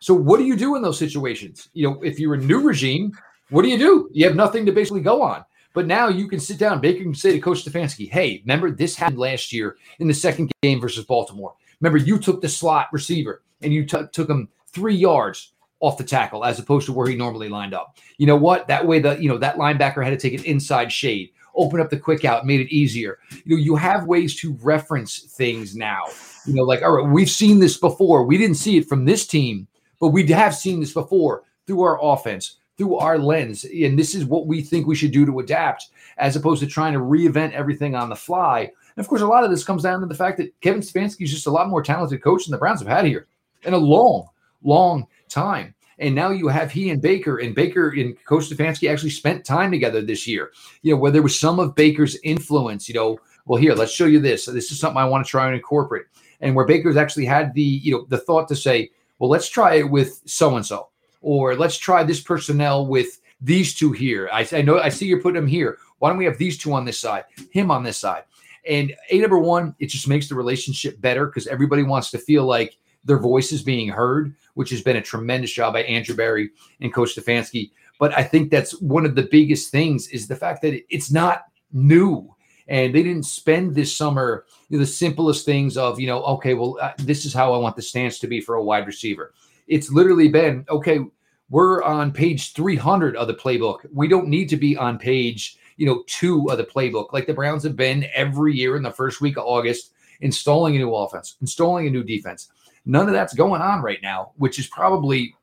So 0.00 0.14
what 0.14 0.38
do 0.38 0.44
you 0.44 0.56
do 0.56 0.76
in 0.76 0.82
those 0.82 0.98
situations? 0.98 1.68
You 1.72 1.88
know, 1.88 2.02
if 2.02 2.18
you're 2.18 2.34
a 2.34 2.38
new 2.38 2.60
regime, 2.60 3.12
what 3.50 3.62
do 3.62 3.68
you 3.68 3.78
do? 3.78 4.08
You 4.12 4.26
have 4.26 4.36
nothing 4.36 4.64
to 4.66 4.72
basically 4.72 5.00
go 5.00 5.22
on. 5.22 5.44
But 5.74 5.86
now 5.86 6.08
you 6.08 6.28
can 6.28 6.40
sit 6.40 6.58
down. 6.58 6.80
Baker 6.80 7.02
can 7.02 7.14
say 7.14 7.32
to 7.32 7.40
Coach 7.40 7.64
Stefanski, 7.64 8.10
"Hey, 8.10 8.42
remember 8.44 8.70
this 8.70 8.96
happened 8.96 9.18
last 9.18 9.52
year 9.52 9.76
in 9.98 10.08
the 10.08 10.14
second 10.14 10.50
game 10.62 10.80
versus 10.80 11.04
Baltimore. 11.04 11.54
Remember 11.80 11.98
you 11.98 12.18
took 12.18 12.40
the 12.40 12.48
slot 12.48 12.88
receiver 12.92 13.42
and 13.62 13.72
you 13.72 13.84
t- 13.84 13.98
took 14.12 14.28
him 14.28 14.48
three 14.72 14.94
yards 14.94 15.52
off 15.80 15.98
the 15.98 16.04
tackle 16.04 16.44
as 16.44 16.58
opposed 16.58 16.86
to 16.86 16.92
where 16.92 17.08
he 17.08 17.14
normally 17.14 17.48
lined 17.48 17.74
up. 17.74 17.96
You 18.16 18.26
know 18.26 18.36
what? 18.36 18.66
That 18.66 18.86
way, 18.86 18.98
the 18.98 19.20
you 19.20 19.28
know 19.28 19.38
that 19.38 19.56
linebacker 19.56 20.02
had 20.02 20.10
to 20.10 20.16
take 20.16 20.38
an 20.38 20.44
inside 20.44 20.90
shade 20.90 21.30
open 21.58 21.80
up 21.80 21.90
the 21.90 21.98
quick 21.98 22.24
out, 22.24 22.46
made 22.46 22.60
it 22.60 22.74
easier. 22.74 23.18
You 23.44 23.56
know, 23.56 23.62
you 23.62 23.76
have 23.76 24.06
ways 24.06 24.36
to 24.40 24.54
reference 24.62 25.18
things 25.18 25.76
now. 25.76 26.04
You 26.46 26.54
know, 26.54 26.62
like, 26.62 26.82
all 26.82 26.92
right, 26.92 27.12
we've 27.12 27.30
seen 27.30 27.58
this 27.58 27.76
before. 27.76 28.24
We 28.24 28.38
didn't 28.38 28.56
see 28.56 28.78
it 28.78 28.88
from 28.88 29.04
this 29.04 29.26
team, 29.26 29.66
but 30.00 30.08
we 30.08 30.26
have 30.28 30.54
seen 30.54 30.80
this 30.80 30.94
before 30.94 31.42
through 31.66 31.82
our 31.82 32.02
offense, 32.02 32.56
through 32.78 32.96
our 32.96 33.18
lens. 33.18 33.64
And 33.64 33.98
this 33.98 34.14
is 34.14 34.24
what 34.24 34.46
we 34.46 34.62
think 34.62 34.86
we 34.86 34.96
should 34.96 35.12
do 35.12 35.26
to 35.26 35.40
adapt, 35.40 35.88
as 36.16 36.36
opposed 36.36 36.60
to 36.60 36.66
trying 36.66 36.94
to 36.94 37.00
reinvent 37.00 37.52
everything 37.52 37.94
on 37.94 38.08
the 38.08 38.16
fly. 38.16 38.60
And 38.60 39.04
of 39.04 39.08
course, 39.08 39.20
a 39.20 39.26
lot 39.26 39.44
of 39.44 39.50
this 39.50 39.64
comes 39.64 39.82
down 39.82 40.00
to 40.00 40.06
the 40.06 40.14
fact 40.14 40.38
that 40.38 40.58
Kevin 40.60 40.80
Stefanski 40.80 41.22
is 41.22 41.30
just 41.30 41.46
a 41.46 41.50
lot 41.50 41.68
more 41.68 41.82
talented 41.82 42.22
coach 42.22 42.46
than 42.46 42.52
the 42.52 42.58
Browns 42.58 42.80
have 42.80 42.88
had 42.88 43.04
here 43.04 43.26
in 43.64 43.74
a 43.74 43.78
long, 43.78 44.26
long 44.62 45.06
time. 45.28 45.74
And 45.98 46.14
now 46.14 46.30
you 46.30 46.48
have 46.48 46.70
he 46.70 46.90
and 46.90 47.02
Baker, 47.02 47.38
and 47.38 47.54
Baker 47.54 47.90
and 47.90 48.16
Coach 48.24 48.50
Stefanski 48.50 48.90
actually 48.90 49.10
spent 49.10 49.44
time 49.44 49.70
together 49.70 50.00
this 50.00 50.26
year. 50.26 50.52
You 50.82 50.94
know, 50.94 51.00
where 51.00 51.10
there 51.10 51.22
was 51.22 51.38
some 51.38 51.58
of 51.58 51.74
Baker's 51.74 52.16
influence, 52.22 52.88
you 52.88 52.94
know, 52.94 53.18
well, 53.46 53.60
here, 53.60 53.74
let's 53.74 53.92
show 53.92 54.06
you 54.06 54.20
this. 54.20 54.44
This 54.44 54.70
is 54.70 54.78
something 54.78 54.98
I 54.98 55.06
want 55.06 55.24
to 55.24 55.30
try 55.30 55.46
and 55.46 55.54
incorporate. 55.54 56.06
And 56.40 56.54
where 56.54 56.66
Baker's 56.66 56.96
actually 56.96 57.24
had 57.24 57.54
the, 57.54 57.62
you 57.62 57.92
know, 57.92 58.06
the 58.08 58.18
thought 58.18 58.46
to 58.48 58.56
say, 58.56 58.90
well, 59.18 59.30
let's 59.30 59.48
try 59.48 59.76
it 59.76 59.90
with 59.90 60.20
so 60.26 60.56
and 60.56 60.64
so, 60.64 60.88
or 61.22 61.56
let's 61.56 61.78
try 61.78 62.04
this 62.04 62.20
personnel 62.20 62.86
with 62.86 63.20
these 63.40 63.74
two 63.74 63.92
here. 63.92 64.28
I, 64.32 64.46
I 64.52 64.62
know 64.62 64.78
I 64.78 64.90
see 64.90 65.06
you're 65.06 65.20
putting 65.20 65.40
them 65.40 65.48
here. 65.48 65.78
Why 65.98 66.10
don't 66.10 66.18
we 66.18 66.24
have 66.26 66.38
these 66.38 66.58
two 66.58 66.72
on 66.72 66.84
this 66.84 67.00
side, 67.00 67.24
him 67.50 67.70
on 67.70 67.82
this 67.82 67.98
side? 67.98 68.24
And 68.68 68.94
a 69.10 69.18
number 69.18 69.38
one, 69.38 69.74
it 69.78 69.86
just 69.86 70.08
makes 70.08 70.28
the 70.28 70.34
relationship 70.34 71.00
better 71.00 71.26
because 71.26 71.46
everybody 71.46 71.82
wants 71.82 72.10
to 72.10 72.18
feel 72.18 72.44
like 72.44 72.76
their 73.08 73.18
voices 73.18 73.62
being 73.62 73.88
heard, 73.88 74.34
which 74.54 74.70
has 74.70 74.82
been 74.82 74.96
a 74.96 75.02
tremendous 75.02 75.50
job 75.50 75.72
by 75.72 75.82
Andrew 75.82 76.14
Berry 76.14 76.50
and 76.80 76.94
Coach 76.94 77.16
Stefanski. 77.16 77.72
But 77.98 78.16
I 78.16 78.22
think 78.22 78.50
that's 78.50 78.80
one 78.80 79.04
of 79.04 79.16
the 79.16 79.28
biggest 79.30 79.72
things 79.72 80.08
is 80.08 80.28
the 80.28 80.36
fact 80.36 80.62
that 80.62 80.80
it's 80.94 81.10
not 81.10 81.46
new. 81.72 82.32
And 82.68 82.94
they 82.94 83.02
didn't 83.02 83.24
spend 83.24 83.74
this 83.74 83.96
summer 83.96 84.44
you 84.68 84.76
know, 84.76 84.84
the 84.84 84.86
simplest 84.86 85.46
things 85.46 85.76
of, 85.76 85.98
you 85.98 86.06
know, 86.06 86.22
okay, 86.22 86.52
well, 86.52 86.76
uh, 86.80 86.92
this 86.98 87.24
is 87.24 87.32
how 87.32 87.54
I 87.54 87.58
want 87.58 87.76
the 87.76 87.82
stance 87.82 88.18
to 88.20 88.26
be 88.26 88.40
for 88.42 88.56
a 88.56 88.62
wide 88.62 88.86
receiver. 88.86 89.32
It's 89.66 89.90
literally 89.90 90.28
been, 90.28 90.66
okay, 90.68 91.00
we're 91.48 91.82
on 91.82 92.12
page 92.12 92.52
300 92.52 93.16
of 93.16 93.26
the 93.26 93.34
playbook. 93.34 93.86
We 93.90 94.06
don't 94.06 94.28
need 94.28 94.50
to 94.50 94.58
be 94.58 94.76
on 94.76 94.98
page, 94.98 95.56
you 95.78 95.86
know, 95.86 96.04
two 96.06 96.50
of 96.50 96.58
the 96.58 96.64
playbook 96.64 97.14
like 97.14 97.26
the 97.26 97.32
Browns 97.32 97.62
have 97.62 97.74
been 97.74 98.06
every 98.14 98.54
year 98.54 98.76
in 98.76 98.82
the 98.82 98.90
first 98.90 99.22
week 99.22 99.38
of 99.38 99.44
August 99.46 99.92
installing 100.20 100.76
a 100.76 100.78
new 100.78 100.94
offense, 100.94 101.36
installing 101.40 101.86
a 101.86 101.90
new 101.90 102.04
defense. 102.04 102.48
None 102.88 103.06
of 103.06 103.12
that's 103.12 103.34
going 103.34 103.60
on 103.60 103.82
right 103.82 104.02
now, 104.02 104.32
which 104.36 104.58
is 104.58 104.66
probably 104.66 105.34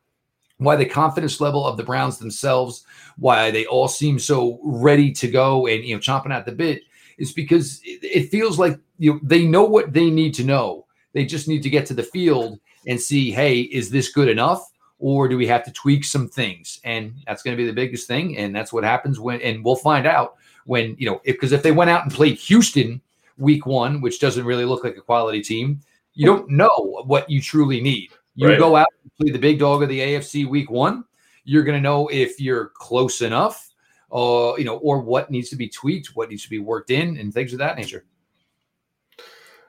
why 0.57 0.75
the 0.75 0.85
confidence 0.85 1.39
level 1.39 1.65
of 1.65 1.77
the 1.77 1.83
Browns 1.83 2.17
themselves, 2.17 2.85
why 3.17 3.51
they 3.51 3.65
all 3.67 3.87
seem 3.87 4.17
so 4.17 4.59
ready 4.63 5.11
to 5.13 5.27
go 5.29 5.67
and 5.67 5.85
you 5.85 5.95
know 5.95 6.01
chomping 6.01 6.31
at 6.31 6.45
the 6.45 6.51
bit, 6.51 6.81
is 7.17 7.31
because 7.31 7.79
it 7.83 8.29
feels 8.31 8.57
like 8.57 8.79
you 8.97 9.13
know, 9.13 9.19
they 9.21 9.45
know 9.45 9.63
what 9.63 9.93
they 9.93 10.09
need 10.09 10.33
to 10.33 10.43
know. 10.43 10.85
They 11.13 11.25
just 11.25 11.47
need 11.47 11.61
to 11.63 11.69
get 11.69 11.85
to 11.85 11.93
the 11.93 12.03
field 12.03 12.59
and 12.87 12.99
see, 12.99 13.31
hey, 13.31 13.61
is 13.61 13.89
this 13.89 14.11
good 14.11 14.27
enough? 14.27 14.71
Or 14.97 15.27
do 15.27 15.37
we 15.37 15.47
have 15.47 15.63
to 15.65 15.71
tweak 15.71 16.03
some 16.03 16.27
things? 16.27 16.79
And 16.83 17.13
that's 17.27 17.43
going 17.43 17.55
to 17.55 17.61
be 17.61 17.67
the 17.67 17.73
biggest 17.73 18.07
thing. 18.07 18.37
And 18.37 18.55
that's 18.55 18.73
what 18.73 18.83
happens 18.83 19.19
when, 19.19 19.41
and 19.41 19.63
we'll 19.63 19.75
find 19.75 20.07
out 20.07 20.35
when, 20.65 20.95
you 20.97 21.05
know, 21.09 21.21
because 21.25 21.51
if, 21.51 21.59
if 21.59 21.63
they 21.63 21.71
went 21.71 21.89
out 21.89 22.03
and 22.03 22.11
played 22.11 22.37
Houston 22.37 23.01
week 23.37 23.65
one, 23.65 24.01
which 24.01 24.19
doesn't 24.19 24.45
really 24.45 24.65
look 24.65 24.83
like 24.83 24.97
a 24.97 25.01
quality 25.01 25.41
team, 25.41 25.81
you 26.15 26.25
don't 26.25 26.49
know 26.49 27.03
what 27.05 27.29
you 27.29 27.41
truly 27.41 27.81
need. 27.81 28.11
You 28.35 28.49
right. 28.49 28.59
go 28.59 28.75
out 28.75 28.87
and 29.03 29.13
play 29.15 29.31
the 29.31 29.39
big 29.39 29.59
dog 29.59 29.83
of 29.83 29.89
the 29.89 29.99
AFC 29.99 30.47
week 30.47 30.71
one. 30.71 31.03
You're 31.43 31.63
going 31.63 31.77
to 31.77 31.81
know 31.81 32.07
if 32.07 32.41
you're 32.41 32.71
close 32.75 33.21
enough, 33.21 33.69
uh, 34.11 34.55
you 34.57 34.63
know, 34.63 34.77
or 34.77 34.99
what 34.99 35.29
needs 35.29 35.49
to 35.49 35.55
be 35.55 35.69
tweaked, 35.69 36.15
what 36.15 36.29
needs 36.29 36.43
to 36.43 36.49
be 36.49 36.59
worked 36.59 36.89
in, 36.89 37.17
and 37.17 37.33
things 37.33 37.53
of 37.53 37.59
that 37.59 37.77
nature. 37.77 38.05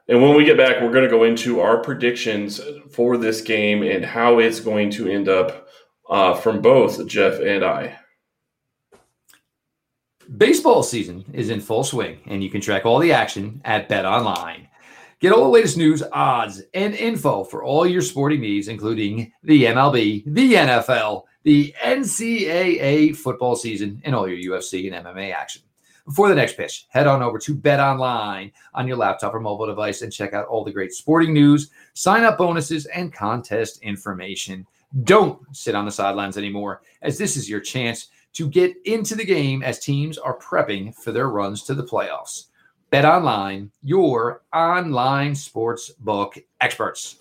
And 0.09 0.23
when 0.23 0.37
we 0.37 0.45
get 0.45 0.57
back, 0.57 0.81
we're 0.81 0.93
going 0.93 1.05
to 1.05 1.11
go 1.11 1.25
into 1.25 1.61
our 1.61 1.79
predictions 1.79 2.61
for 2.91 3.17
this 3.17 3.41
game 3.41 3.83
and 3.83 4.05
how 4.05 4.39
it's 4.39 4.61
going 4.61 4.91
to 4.93 5.09
end 5.09 5.29
up 5.29 5.69
uh, 6.09 6.35
from 6.35 6.63
both 6.63 7.07
Jeff 7.09 7.41
and 7.41 7.65
I. 7.65 7.99
Baseball 10.37 10.83
season 10.83 11.25
is 11.33 11.51
in 11.51 11.61
full 11.61 11.85
swing, 11.85 12.21
and 12.27 12.43
you 12.43 12.51
can 12.51 12.61
track 12.61 12.85
all 12.85 12.99
the 12.99 13.13
action 13.13 13.61
at 13.65 13.89
Bet 13.89 14.05
Online. 14.05 14.69
Get 15.19 15.33
all 15.33 15.45
the 15.45 15.49
latest 15.49 15.79
news, 15.79 16.03
odds, 16.13 16.63
and 16.75 16.95
info 16.95 17.43
for 17.43 17.65
all 17.65 17.87
your 17.87 18.03
sporting 18.03 18.43
needs, 18.43 18.69
including 18.69 19.33
the 19.43 19.65
MLB, 19.65 20.25
the 20.27 20.53
NFL, 20.53 21.23
the 21.43 21.75
NCAA 21.83 23.17
football 23.17 23.57
season, 23.57 24.03
and 24.05 24.15
all 24.15 24.29
your 24.29 24.59
UFC 24.59 24.93
and 24.93 25.07
MMA 25.07 25.33
action. 25.33 25.63
Before 26.05 26.29
the 26.29 26.35
next 26.35 26.59
pitch, 26.59 26.87
head 26.91 27.07
on 27.07 27.23
over 27.23 27.39
to 27.39 27.55
Bet 27.55 27.81
Online 27.81 28.53
on 28.75 28.87
your 28.87 28.99
laptop 28.99 29.35
or 29.35 29.41
mobile 29.41 29.67
device 29.67 30.03
and 30.03 30.13
check 30.13 30.35
out 30.35 30.49
all 30.49 30.65
the 30.65 30.71
great 30.71 30.93
sporting 30.93 31.33
news, 31.33 31.71
sign 31.95 32.23
up 32.23 32.37
bonuses, 32.37 32.85
and 32.87 33.13
contest 33.13 33.81
information. 33.83 34.67
Don't 35.05 35.41
sit 35.57 35.75
on 35.75 35.87
the 35.87 35.91
sidelines 35.91 36.37
anymore, 36.37 36.83
as 37.01 37.17
this 37.17 37.39
is 37.39 37.49
your 37.49 37.61
chance 37.61 38.09
to 38.35 38.51
get 38.51 38.77
into 38.85 39.15
the 39.15 39.25
game 39.25 39.63
as 39.63 39.79
teams 39.79 40.19
are 40.19 40.39
prepping 40.39 40.95
for 40.95 41.11
their 41.11 41.31
runs 41.31 41.63
to 41.63 41.75
the 41.75 41.83
playoffs. 41.83 42.49
Bet 42.97 43.05
Online, 43.05 43.71
your 43.83 44.41
online 44.55 45.35
sports 45.35 45.91
book 45.91 46.39
experts. 46.63 47.17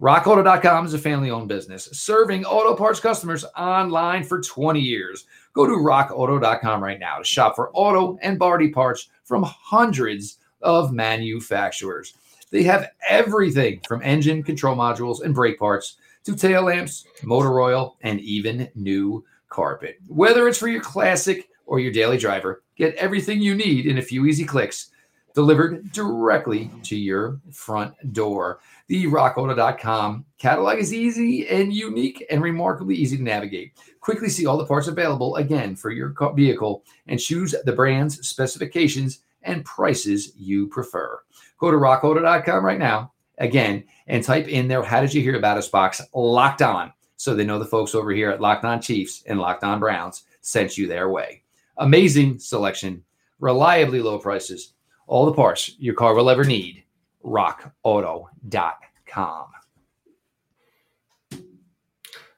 RockAuto.com 0.00 0.86
is 0.86 0.94
a 0.94 1.00
family 1.00 1.32
owned 1.32 1.48
business 1.48 1.86
serving 1.90 2.44
auto 2.44 2.76
parts 2.76 3.00
customers 3.00 3.44
online 3.56 4.22
for 4.22 4.40
20 4.40 4.78
years. 4.78 5.24
Go 5.52 5.66
to 5.66 5.72
rockauto.com 5.72 6.80
right 6.80 7.00
now 7.00 7.18
to 7.18 7.24
shop 7.24 7.56
for 7.56 7.72
auto 7.72 8.18
and 8.22 8.38
body 8.38 8.68
parts 8.68 9.08
from 9.24 9.42
hundreds 9.42 10.38
of 10.62 10.92
manufacturers. 10.92 12.14
They 12.52 12.62
have 12.62 12.92
everything 13.08 13.80
from 13.88 14.02
engine 14.02 14.44
control 14.44 14.76
modules 14.76 15.22
and 15.24 15.34
brake 15.34 15.58
parts 15.58 15.96
to 16.22 16.36
tail 16.36 16.62
lamps, 16.62 17.04
motor 17.24 17.60
oil, 17.60 17.96
and 18.02 18.20
even 18.20 18.68
new 18.76 19.24
carpet. 19.48 19.98
Whether 20.06 20.46
it's 20.46 20.58
for 20.58 20.68
your 20.68 20.82
classic 20.82 21.48
or 21.66 21.80
your 21.80 21.90
daily 21.90 22.16
driver, 22.16 22.62
get 22.76 22.94
everything 22.94 23.42
you 23.42 23.56
need 23.56 23.86
in 23.86 23.98
a 23.98 24.02
few 24.02 24.24
easy 24.26 24.44
clicks 24.44 24.90
delivered 25.34 25.92
directly 25.92 26.70
to 26.84 26.96
your 26.96 27.40
front 27.52 28.12
door. 28.12 28.60
The 28.88 29.06
rockauto.com 29.06 30.24
catalog 30.38 30.78
is 30.78 30.92
easy 30.92 31.48
and 31.48 31.72
unique 31.72 32.24
and 32.30 32.42
remarkably 32.42 32.94
easy 32.94 33.16
to 33.16 33.22
navigate. 33.22 33.72
Quickly 34.00 34.28
see 34.28 34.46
all 34.46 34.58
the 34.58 34.66
parts 34.66 34.88
available 34.88 35.36
again 35.36 35.76
for 35.76 35.90
your 35.90 36.14
vehicle 36.34 36.84
and 37.06 37.20
choose 37.20 37.54
the 37.64 37.72
brand's 37.72 38.26
specifications 38.26 39.20
and 39.42 39.64
prices 39.64 40.32
you 40.36 40.66
prefer. 40.68 41.20
Go 41.58 41.70
to 41.70 41.76
rockauto.com 41.76 42.64
right 42.64 42.78
now 42.78 43.12
again 43.38 43.84
and 44.06 44.22
type 44.22 44.48
in 44.48 44.68
there 44.68 44.82
how 44.82 45.00
did 45.00 45.14
you 45.14 45.22
hear 45.22 45.36
about 45.36 45.56
us 45.56 45.68
box 45.68 46.00
locked 46.14 46.62
on 46.62 46.92
so 47.20 47.34
they 47.34 47.44
know 47.44 47.58
the 47.58 47.64
folks 47.66 47.94
over 47.94 48.12
here 48.12 48.30
at 48.30 48.40
Locked 48.40 48.64
On 48.64 48.80
Chiefs 48.80 49.22
and 49.26 49.38
Locked 49.38 49.62
On 49.62 49.78
Browns 49.78 50.22
sent 50.40 50.78
you 50.78 50.86
their 50.86 51.10
way. 51.10 51.42
Amazing 51.76 52.38
selection, 52.38 53.04
reliably 53.40 54.00
low 54.00 54.18
prices, 54.18 54.72
all 55.10 55.26
the 55.26 55.32
parts 55.32 55.74
your 55.78 55.94
car 55.94 56.14
will 56.14 56.30
ever 56.30 56.44
need. 56.44 56.84
RockAuto.com. 57.24 59.46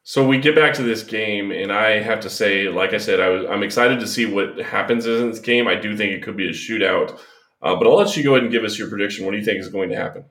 So 0.05 0.27
we 0.27 0.39
get 0.39 0.57
back 0.57 0.75
to 0.75 0.83
this 0.83 1.05
game, 1.05 1.53
and 1.53 1.73
I 1.73 2.01
have 2.01 2.21
to 2.21 2.31
say, 2.31 2.69
like 2.69 2.93
I 2.93 2.99
said, 2.99 3.21
I 3.21 3.29
was, 3.29 3.47
I'm 3.47 3.63
excited 3.63 4.01
to 4.01 4.07
see 4.07 4.27
what 4.27 4.59
happens 4.59 5.07
in 5.07 5.31
this 5.31 5.39
game. 5.39 5.69
I 5.69 5.75
do 5.75 5.97
think 5.97 6.13
it 6.13 6.23
could 6.23 6.37
be 6.37 6.49
a 6.49 6.53
shootout, 6.53 7.19
uh, 7.63 7.77
but 7.77 7.87
I'll 7.87 7.97
let 7.97 8.17
you 8.17 8.25
go 8.25 8.33
ahead 8.33 8.43
and 8.43 8.53
give 8.53 8.65
us 8.65 8.79
your 8.79 8.89
prediction. 8.89 9.25
What 9.25 9.33
do 9.33 9.39
you 9.39 9.45
think 9.45 9.61
is 9.61 9.69
going 9.69 9.91
to 9.91 9.97
happen? 9.97 10.25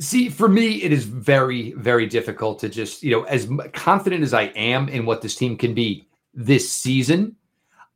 See, 0.00 0.28
for 0.28 0.48
me, 0.48 0.82
it 0.82 0.92
is 0.92 1.04
very, 1.04 1.72
very 1.72 2.06
difficult 2.06 2.58
to 2.60 2.68
just, 2.68 3.02
you 3.02 3.10
know, 3.10 3.22
as 3.24 3.48
confident 3.74 4.22
as 4.22 4.34
I 4.34 4.44
am 4.44 4.88
in 4.88 5.06
what 5.06 5.22
this 5.22 5.36
team 5.36 5.56
can 5.56 5.74
be 5.74 6.06
this 6.34 6.70
season, 6.70 7.36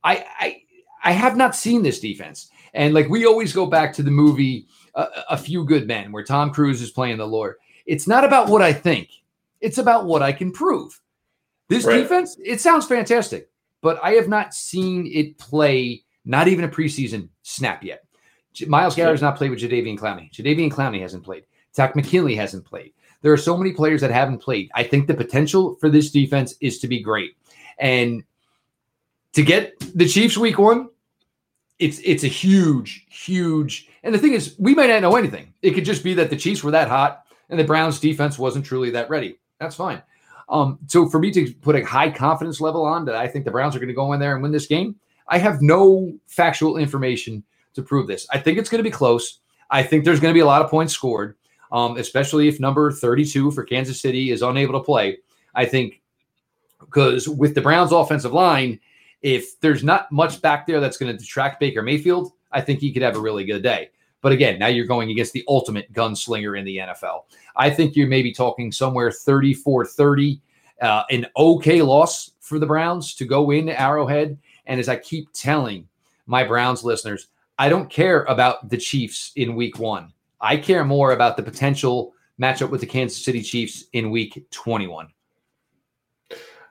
I, 0.05 0.25
I, 0.39 0.63
I 1.05 1.13
have 1.13 1.37
not 1.37 1.57
seen 1.57 1.83
this 1.83 2.01
defense. 2.01 2.52
And 2.75 2.95
like 2.95 3.09
we 3.09 3.27
always 3.27 3.53
go 3.53 3.67
back 3.67 3.93
to 3.95 4.03
the 4.03 4.11
movie 4.11 4.67
uh, 4.95 5.07
A 5.31 5.37
Few 5.37 5.65
Good 5.65 5.87
Men, 5.87 6.13
where 6.13 6.25
Tom 6.25 6.51
Cruise 6.51 6.83
is 6.83 6.91
playing 6.91 7.19
the 7.19 7.27
Lord. 7.27 7.57
It's 7.87 8.07
not 8.07 8.25
about 8.25 8.49
what 8.49 8.63
I 8.63 8.73
think, 8.73 9.11
it's 9.61 9.79
about 9.79 10.07
what 10.07 10.23
I 10.23 10.33
can 10.33 10.53
prove. 10.53 10.99
This 11.69 11.85
right. 11.85 11.99
defense, 11.99 12.37
it 12.45 12.61
sounds 12.61 12.87
fantastic, 12.87 13.49
but 13.81 13.99
I 14.03 14.13
have 14.13 14.29
not 14.29 14.55
seen 14.55 15.07
it 15.13 15.39
play, 15.39 16.05
not 16.25 16.49
even 16.49 16.65
a 16.65 16.69
preseason 16.69 17.29
snap 17.43 17.83
yet. 17.83 18.05
Myles 18.67 18.95
Garrett 18.95 19.15
has 19.15 19.23
not 19.23 19.37
played 19.37 19.51
with 19.51 19.61
Jadeveon 19.61 19.99
Clowney. 19.99 20.31
Jadeveon 20.31 20.71
Clowney 20.71 21.01
hasn't 21.01 21.25
played. 21.25 21.45
Takk 21.73 21.97
McKinley 21.97 22.35
hasn't 22.35 22.67
played. 22.67 22.93
There 23.23 23.33
are 23.33 23.39
so 23.39 23.57
many 23.57 23.73
players 23.73 24.01
that 24.03 24.11
haven't 24.11 24.39
played. 24.39 24.71
I 24.75 24.83
think 24.83 25.07
the 25.07 25.15
potential 25.15 25.77
for 25.77 25.89
this 25.89 26.11
defense 26.11 26.55
is 26.61 26.79
to 26.81 26.89
be 26.89 27.01
great. 27.01 27.37
And 27.79 28.25
to 29.33 29.43
get 29.43 29.73
the 29.97 30.07
Chiefs 30.07 30.37
week 30.37 30.59
one, 30.59 30.91
it's 31.83 32.01
it's 32.05 32.25
a 32.25 32.29
huge, 32.29 33.07
huge. 33.11 33.89
And 34.03 34.15
the 34.15 34.19
thing 34.19 34.33
is, 34.33 34.55
we 34.59 34.75
might 34.75 34.89
not 34.89 35.03
know 35.03 35.17
anything. 35.17 35.53
It 35.63 35.73
could 35.73 35.85
just 35.85 36.03
be 36.03 36.15
that 36.15 36.31
the 36.31 36.37
Chiefs 36.37 36.63
were 36.63 36.71
that 36.73 36.89
hot 36.89 37.25
and 37.51 37.59
the 37.59 37.65
Browns 37.65 38.01
defense 38.01 38.39
wasn't 38.39 38.65
truly 38.65 38.91
that 38.91 39.11
ready. 39.11 39.39
That's 39.61 39.77
fine. 39.77 40.03
Um, 40.49 40.79
so 40.87 41.09
for 41.09 41.19
me 41.19 41.31
to 41.33 41.53
put 41.61 41.77
a 41.77 41.85
high 41.85 42.11
confidence 42.11 42.61
level 42.61 42.85
on 42.85 43.05
that 43.07 43.15
I 43.15 43.29
think 43.29 43.45
the 43.45 43.51
Browns 43.51 43.77
are 43.77 43.79
going 43.79 43.89
to 43.89 43.95
go 43.95 44.13
in 44.13 44.21
there 44.21 44.35
and 44.35 44.43
win 44.43 44.53
this 44.53 44.67
game, 44.67 44.97
I 45.29 45.39
have 45.39 45.63
no 45.63 46.13
factual 46.27 46.77
information 46.77 47.45
to 47.75 47.83
prove 47.83 48.07
this. 48.07 48.27
I 48.31 48.39
think 48.39 48.59
it's 48.59 48.69
going 48.69 48.83
to 48.83 48.89
be 48.89 48.91
close. 48.91 49.41
I 49.71 49.83
think 49.83 50.05
there's 50.05 50.21
going 50.21 50.33
to 50.33 50.37
be 50.37 50.41
a 50.41 50.47
lot 50.47 50.63
of 50.63 50.71
points 50.71 50.93
scored 50.93 51.37
um, 51.73 51.97
especially 51.97 52.49
if 52.49 52.61
number 52.61 52.93
32 52.93 53.51
for 53.51 53.65
Kansas 53.65 54.01
City 54.01 54.31
is 54.31 54.43
unable 54.43 54.79
to 54.79 54.85
play. 54.85 55.19
I 55.55 55.65
think 55.65 56.03
because 56.79 57.29
with 57.29 57.55
the 57.55 57.63
Browns' 57.63 57.93
offensive 57.93 58.33
line, 58.33 58.79
if 59.23 59.61
there's 59.61 59.85
not 59.85 60.11
much 60.11 60.43
back 60.43 60.67
there 60.67 60.81
that's 60.81 60.97
going 60.97 61.13
to 61.13 61.19
detract 61.19 61.61
Baker 61.61 61.83
Mayfield, 61.83 62.33
I 62.51 62.61
think 62.61 62.81
he 62.81 62.93
could 62.93 63.03
have 63.03 63.17
a 63.17 63.21
really 63.21 63.45
good 63.45 63.63
day. 63.63 63.91
But 64.21 64.33
again, 64.33 64.59
now 64.59 64.69
you're 64.69 64.87
going 64.87 65.11
against 65.11 65.33
the 65.33 65.45
ultimate 65.49 65.93
gunslinger 65.93 66.59
in 66.59 66.65
the 66.65 66.79
NFL. 66.79 67.25
I 67.57 67.71
think 67.71 67.97
you're 67.97 68.09
maybe 68.09 68.33
talking 68.33 68.71
somewhere 68.71 69.11
34 69.11 69.87
30, 69.87 70.41
uh, 70.81 71.03
an 71.11 71.27
okay 71.37 71.83
loss 71.83 72.31
for 72.41 72.59
the 72.59 72.67
Browns 72.67 73.15
to 73.17 73.25
go 73.25 73.51
in 73.51 73.69
Arrowhead. 73.69 74.39
And 74.67 74.79
as 74.79 74.89
I 74.89 74.97
keep 74.97 75.29
telling 75.33 75.89
my 76.27 76.45
Browns 76.45 76.85
listeners, 76.85 77.29
I 77.59 77.69
don't 77.69 77.91
care 77.91 78.23
about 78.25 78.69
the 78.69 78.77
Chiefs 78.77 79.33
in 79.37 79.57
week 79.57 79.79
one. 79.79 80.13
I 80.41 80.57
care 80.57 80.85
more 80.85 81.13
about 81.13 81.37
the 81.37 81.43
potential 81.43 82.15
matchup 82.41 82.71
with 82.71 82.81
the 82.81 82.87
Kansas 82.87 83.25
City 83.25 83.43
Chiefs 83.43 83.85
in 83.93 84.11
week 84.11 84.47
21. 84.51 85.09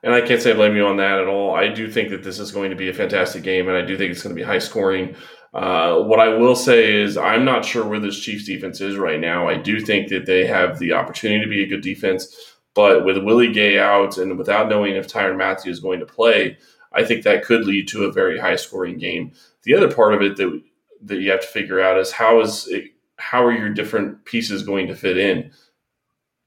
And 0.03 0.13
I 0.13 0.21
can't 0.21 0.41
say 0.41 0.51
I 0.51 0.55
blame 0.55 0.75
you 0.75 0.85
on 0.85 0.97
that 0.97 1.19
at 1.19 1.27
all. 1.27 1.55
I 1.55 1.67
do 1.67 1.89
think 1.89 2.09
that 2.09 2.23
this 2.23 2.39
is 2.39 2.51
going 2.51 2.71
to 2.71 2.75
be 2.75 2.89
a 2.89 2.93
fantastic 2.93 3.43
game, 3.43 3.67
and 3.67 3.77
I 3.77 3.81
do 3.81 3.97
think 3.97 4.11
it's 4.11 4.23
going 4.23 4.35
to 4.35 4.39
be 4.39 4.45
high 4.45 4.59
scoring. 4.59 5.15
Uh, 5.53 6.01
what 6.01 6.19
I 6.19 6.29
will 6.29 6.55
say 6.55 7.01
is, 7.01 7.17
I'm 7.17 7.45
not 7.45 7.65
sure 7.65 7.85
where 7.85 7.99
this 7.99 8.19
Chiefs 8.19 8.45
defense 8.45 8.81
is 8.81 8.97
right 8.97 9.19
now. 9.19 9.47
I 9.47 9.55
do 9.55 9.79
think 9.79 10.07
that 10.09 10.25
they 10.25 10.47
have 10.47 10.79
the 10.79 10.93
opportunity 10.93 11.43
to 11.43 11.49
be 11.49 11.63
a 11.63 11.67
good 11.67 11.81
defense, 11.81 12.35
but 12.73 13.05
with 13.05 13.23
Willie 13.23 13.51
Gay 13.51 13.77
out 13.77 14.17
and 14.17 14.37
without 14.37 14.69
knowing 14.69 14.95
if 14.95 15.07
Tyrann 15.07 15.37
Mathieu 15.37 15.71
is 15.71 15.81
going 15.81 15.99
to 15.99 16.05
play, 16.05 16.57
I 16.93 17.03
think 17.03 17.23
that 17.23 17.43
could 17.43 17.65
lead 17.65 17.87
to 17.89 18.05
a 18.05 18.11
very 18.11 18.39
high 18.39 18.55
scoring 18.55 18.97
game. 18.97 19.33
The 19.63 19.75
other 19.75 19.93
part 19.93 20.13
of 20.13 20.21
it 20.21 20.37
that 20.37 20.61
that 21.03 21.19
you 21.19 21.31
have 21.31 21.41
to 21.41 21.47
figure 21.47 21.81
out 21.81 21.99
is 21.99 22.11
how 22.11 22.41
is 22.41 22.67
it 22.67 22.91
how 23.17 23.43
are 23.43 23.51
your 23.51 23.69
different 23.69 24.25
pieces 24.25 24.63
going 24.63 24.87
to 24.87 24.95
fit 24.95 25.17
in? 25.17 25.51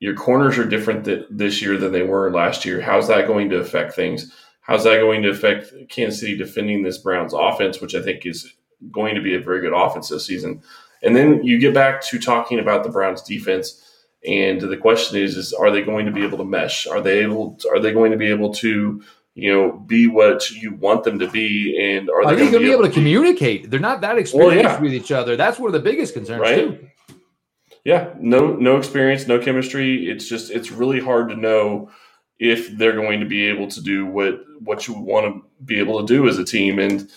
Your 0.04 0.12
corners 0.12 0.58
are 0.58 0.66
different 0.66 1.06
th- 1.06 1.24
this 1.30 1.62
year 1.62 1.78
than 1.78 1.90
they 1.90 2.02
were 2.02 2.30
last 2.30 2.66
year. 2.66 2.78
How's 2.78 3.08
that 3.08 3.26
going 3.26 3.48
to 3.48 3.56
affect 3.56 3.94
things? 3.94 4.30
How's 4.60 4.84
that 4.84 5.00
going 5.00 5.22
to 5.22 5.30
affect 5.30 5.72
Kansas 5.88 6.20
City 6.20 6.36
defending 6.36 6.82
this 6.82 6.98
Browns 6.98 7.32
offense, 7.32 7.80
which 7.80 7.94
I 7.94 8.02
think 8.02 8.26
is 8.26 8.52
going 8.92 9.14
to 9.14 9.22
be 9.22 9.34
a 9.34 9.40
very 9.40 9.62
good 9.62 9.72
offense 9.72 10.10
this 10.10 10.26
season? 10.26 10.60
And 11.02 11.16
then 11.16 11.42
you 11.42 11.58
get 11.58 11.72
back 11.72 12.02
to 12.02 12.18
talking 12.18 12.58
about 12.58 12.84
the 12.84 12.90
Browns 12.90 13.22
defense. 13.22 13.82
And 14.26 14.60
the 14.60 14.76
question 14.76 15.18
is, 15.18 15.38
is 15.38 15.54
are 15.54 15.70
they 15.70 15.80
going 15.80 16.04
to 16.04 16.12
be 16.12 16.22
able 16.22 16.36
to 16.36 16.44
mesh? 16.44 16.86
Are 16.86 17.00
they 17.00 17.20
able? 17.20 17.54
To, 17.60 17.70
are 17.70 17.80
they 17.80 17.94
going 17.94 18.10
to 18.10 18.18
be 18.18 18.28
able 18.28 18.52
to, 18.56 19.02
you 19.34 19.52
know, 19.54 19.72
be 19.72 20.06
what 20.06 20.50
you 20.50 20.74
want 20.74 21.04
them 21.04 21.18
to 21.18 21.30
be? 21.30 21.78
And 21.80 22.10
are, 22.10 22.24
are 22.24 22.36
they, 22.36 22.44
they 22.44 22.50
going 22.50 22.62
to 22.62 22.68
be 22.68 22.72
able 22.72 22.82
to, 22.82 22.88
to 22.88 22.94
communicate? 22.94 23.70
They're 23.70 23.80
not 23.80 24.02
that 24.02 24.18
experienced 24.18 24.64
well, 24.64 24.74
yeah. 24.74 24.80
with 24.82 24.92
each 24.92 25.12
other. 25.12 25.34
That's 25.34 25.58
one 25.58 25.68
of 25.68 25.72
the 25.72 25.80
biggest 25.90 26.12
concerns, 26.12 26.42
right? 26.42 26.56
Too. 26.56 26.90
Yeah, 27.84 28.14
no, 28.18 28.54
no 28.54 28.78
experience, 28.78 29.26
no 29.26 29.38
chemistry. 29.38 30.08
It's 30.08 30.26
just 30.26 30.50
it's 30.50 30.70
really 30.72 31.00
hard 31.00 31.28
to 31.28 31.36
know 31.36 31.90
if 32.38 32.76
they're 32.76 32.96
going 32.96 33.20
to 33.20 33.26
be 33.26 33.46
able 33.46 33.68
to 33.68 33.80
do 33.82 34.06
what 34.06 34.40
what 34.60 34.88
you 34.88 34.94
want 34.94 35.26
to 35.26 35.42
be 35.64 35.78
able 35.78 36.00
to 36.00 36.06
do 36.06 36.26
as 36.26 36.38
a 36.38 36.44
team. 36.44 36.78
And 36.78 37.08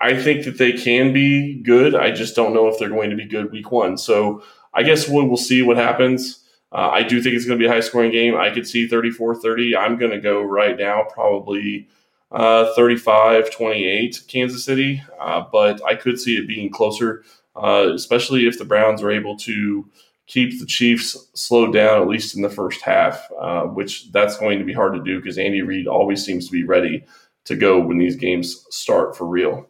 I 0.00 0.20
think 0.20 0.44
that 0.44 0.58
they 0.58 0.72
can 0.72 1.12
be 1.12 1.62
good. 1.62 1.94
I 1.94 2.10
just 2.10 2.36
don't 2.36 2.52
know 2.52 2.68
if 2.68 2.78
they're 2.78 2.88
going 2.88 3.10
to 3.10 3.16
be 3.16 3.26
good 3.26 3.52
week 3.52 3.70
one. 3.70 3.96
So 3.96 4.42
I 4.74 4.82
guess 4.82 5.08
we'll, 5.08 5.26
we'll 5.26 5.36
see 5.36 5.62
what 5.62 5.76
happens. 5.76 6.44
Uh, 6.70 6.90
I 6.90 7.02
do 7.02 7.22
think 7.22 7.34
it's 7.34 7.46
going 7.46 7.58
to 7.58 7.62
be 7.62 7.68
a 7.68 7.72
high 7.72 7.80
scoring 7.80 8.12
game. 8.12 8.36
I 8.36 8.50
could 8.50 8.66
see 8.66 8.86
34 8.88 9.36
30. 9.36 9.76
I'm 9.76 9.96
going 9.98 10.12
to 10.12 10.20
go 10.20 10.42
right 10.42 10.76
now, 10.76 11.04
probably 11.12 11.88
uh, 12.30 12.74
35 12.74 13.50
28 13.50 14.24
Kansas 14.28 14.64
City, 14.64 15.02
uh, 15.20 15.44
but 15.50 15.80
I 15.86 15.94
could 15.94 16.20
see 16.20 16.36
it 16.36 16.46
being 16.46 16.70
closer, 16.70 17.24
uh, 17.56 17.90
especially 17.94 18.46
if 18.46 18.58
the 18.58 18.66
Browns 18.66 19.02
are 19.02 19.10
able 19.10 19.36
to 19.38 19.88
keep 20.28 20.60
the 20.60 20.66
Chiefs 20.66 21.16
slowed 21.34 21.72
down, 21.72 22.00
at 22.00 22.06
least 22.06 22.36
in 22.36 22.42
the 22.42 22.50
first 22.50 22.82
half, 22.82 23.26
uh, 23.40 23.62
which 23.62 24.12
that's 24.12 24.36
going 24.36 24.58
to 24.58 24.64
be 24.64 24.74
hard 24.74 24.94
to 24.94 25.02
do 25.02 25.20
because 25.20 25.38
Andy 25.38 25.62
Reid 25.62 25.88
always 25.88 26.24
seems 26.24 26.46
to 26.46 26.52
be 26.52 26.62
ready 26.62 27.04
to 27.46 27.56
go 27.56 27.80
when 27.80 27.98
these 27.98 28.14
games 28.14 28.66
start 28.70 29.16
for 29.16 29.26
real. 29.26 29.66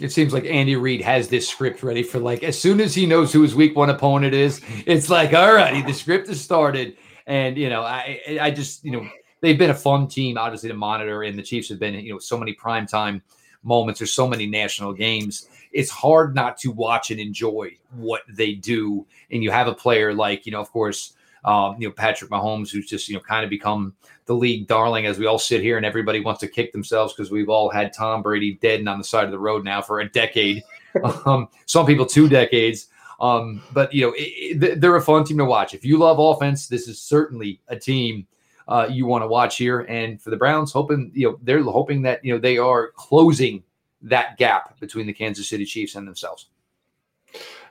It 0.00 0.12
seems 0.12 0.32
like 0.32 0.44
Andy 0.44 0.76
Reid 0.76 1.02
has 1.02 1.28
this 1.28 1.48
script 1.48 1.82
ready 1.82 2.04
for 2.04 2.20
like 2.20 2.44
as 2.44 2.56
soon 2.56 2.80
as 2.80 2.94
he 2.94 3.04
knows 3.04 3.32
who 3.32 3.42
his 3.42 3.56
week 3.56 3.76
one 3.76 3.90
opponent 3.90 4.32
is, 4.32 4.62
it's 4.86 5.10
like, 5.10 5.34
all 5.34 5.52
righty, 5.52 5.82
the 5.82 5.92
script 5.92 6.28
has 6.28 6.40
started. 6.40 6.96
And 7.26 7.58
you 7.58 7.68
know, 7.68 7.82
I 7.82 8.38
I 8.40 8.52
just, 8.52 8.84
you 8.84 8.92
know, 8.92 9.08
they've 9.42 9.58
been 9.58 9.70
a 9.70 9.74
fun 9.74 10.06
team, 10.06 10.38
obviously, 10.38 10.68
to 10.68 10.76
monitor, 10.76 11.24
and 11.24 11.36
the 11.36 11.42
Chiefs 11.42 11.68
have 11.70 11.80
been, 11.80 11.94
you 11.94 12.12
know, 12.12 12.18
so 12.20 12.38
many 12.38 12.54
primetime 12.54 13.20
moments, 13.64 13.98
there's 13.98 14.14
so 14.14 14.28
many 14.28 14.46
national 14.46 14.92
games. 14.92 15.48
It's 15.72 15.90
hard 15.90 16.34
not 16.34 16.56
to 16.58 16.70
watch 16.70 17.10
and 17.10 17.20
enjoy 17.20 17.76
what 17.92 18.22
they 18.28 18.54
do. 18.54 19.06
And 19.30 19.42
you 19.42 19.50
have 19.50 19.68
a 19.68 19.74
player 19.74 20.14
like, 20.14 20.46
you 20.46 20.52
know, 20.52 20.60
of 20.60 20.70
course, 20.70 21.14
um, 21.44 21.76
you 21.78 21.88
know, 21.88 21.92
Patrick 21.92 22.30
Mahomes, 22.30 22.70
who's 22.70 22.86
just, 22.86 23.08
you 23.08 23.14
know, 23.14 23.20
kind 23.20 23.44
of 23.44 23.50
become 23.50 23.94
the 24.26 24.34
league 24.34 24.66
darling 24.66 25.06
as 25.06 25.18
we 25.18 25.26
all 25.26 25.38
sit 25.38 25.62
here 25.62 25.76
and 25.76 25.86
everybody 25.86 26.20
wants 26.20 26.40
to 26.40 26.48
kick 26.48 26.72
themselves 26.72 27.14
because 27.14 27.30
we've 27.30 27.48
all 27.48 27.70
had 27.70 27.92
Tom 27.92 28.22
Brady 28.22 28.58
dead 28.60 28.80
and 28.80 28.88
on 28.88 28.98
the 28.98 29.04
side 29.04 29.24
of 29.24 29.30
the 29.30 29.38
road 29.38 29.64
now 29.64 29.80
for 29.80 30.00
a 30.00 30.08
decade. 30.08 30.62
um, 31.26 31.48
some 31.66 31.86
people 31.86 32.04
two 32.04 32.28
decades. 32.28 32.88
Um, 33.20 33.62
but 33.72 33.92
you 33.92 34.06
know, 34.06 34.12
it, 34.16 34.62
it, 34.62 34.80
they're 34.80 34.96
a 34.96 35.02
fun 35.02 35.24
team 35.24 35.38
to 35.38 35.44
watch. 35.44 35.74
If 35.74 35.84
you 35.84 35.98
love 35.98 36.18
offense, 36.18 36.68
this 36.68 36.88
is 36.88 37.00
certainly 37.00 37.60
a 37.68 37.76
team 37.76 38.26
uh, 38.68 38.86
you 38.90 39.06
want 39.06 39.22
to 39.22 39.28
watch 39.28 39.56
here. 39.56 39.80
And 39.80 40.20
for 40.20 40.30
the 40.30 40.36
Browns, 40.36 40.72
hoping 40.72 41.10
you 41.14 41.30
know 41.30 41.38
they're 41.42 41.62
hoping 41.62 42.02
that 42.02 42.24
you 42.24 42.32
know 42.32 42.38
they 42.38 42.58
are 42.58 42.92
closing 42.92 43.62
that 44.02 44.36
gap 44.38 44.78
between 44.80 45.06
the 45.06 45.12
Kansas 45.12 45.48
City 45.48 45.64
Chiefs 45.64 45.94
and 45.94 46.06
themselves. 46.06 46.46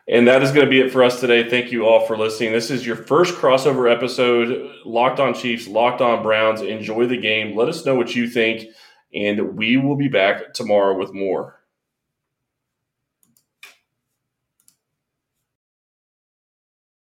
And 0.10 0.28
that 0.28 0.42
is 0.42 0.52
going 0.52 0.66
to 0.66 0.70
be 0.70 0.80
it 0.80 0.92
for 0.92 1.04
us 1.04 1.20
today. 1.20 1.50
Thank 1.50 1.72
you 1.72 1.86
all 1.86 2.06
for 2.06 2.18
listening. 2.18 2.54
This 2.54 2.72
is 2.72 2.86
your 2.86 2.96
first 2.96 3.36
crossover 3.36 3.92
episode 3.92 4.72
Locked 4.86 5.20
on 5.20 5.34
Chiefs, 5.34 5.68
Locked 5.68 6.00
on 6.00 6.24
Browns. 6.24 6.62
Enjoy 6.62 7.06
the 7.06 7.18
game. 7.18 7.58
Let 7.58 7.68
us 7.68 7.86
know 7.86 7.96
what 7.96 8.16
you 8.16 8.30
think, 8.30 8.70
and 9.14 9.58
we 9.58 9.76
will 9.76 9.98
be 9.98 10.08
back 10.08 10.54
tomorrow 10.54 10.98
with 10.98 11.14
more. 11.14 11.57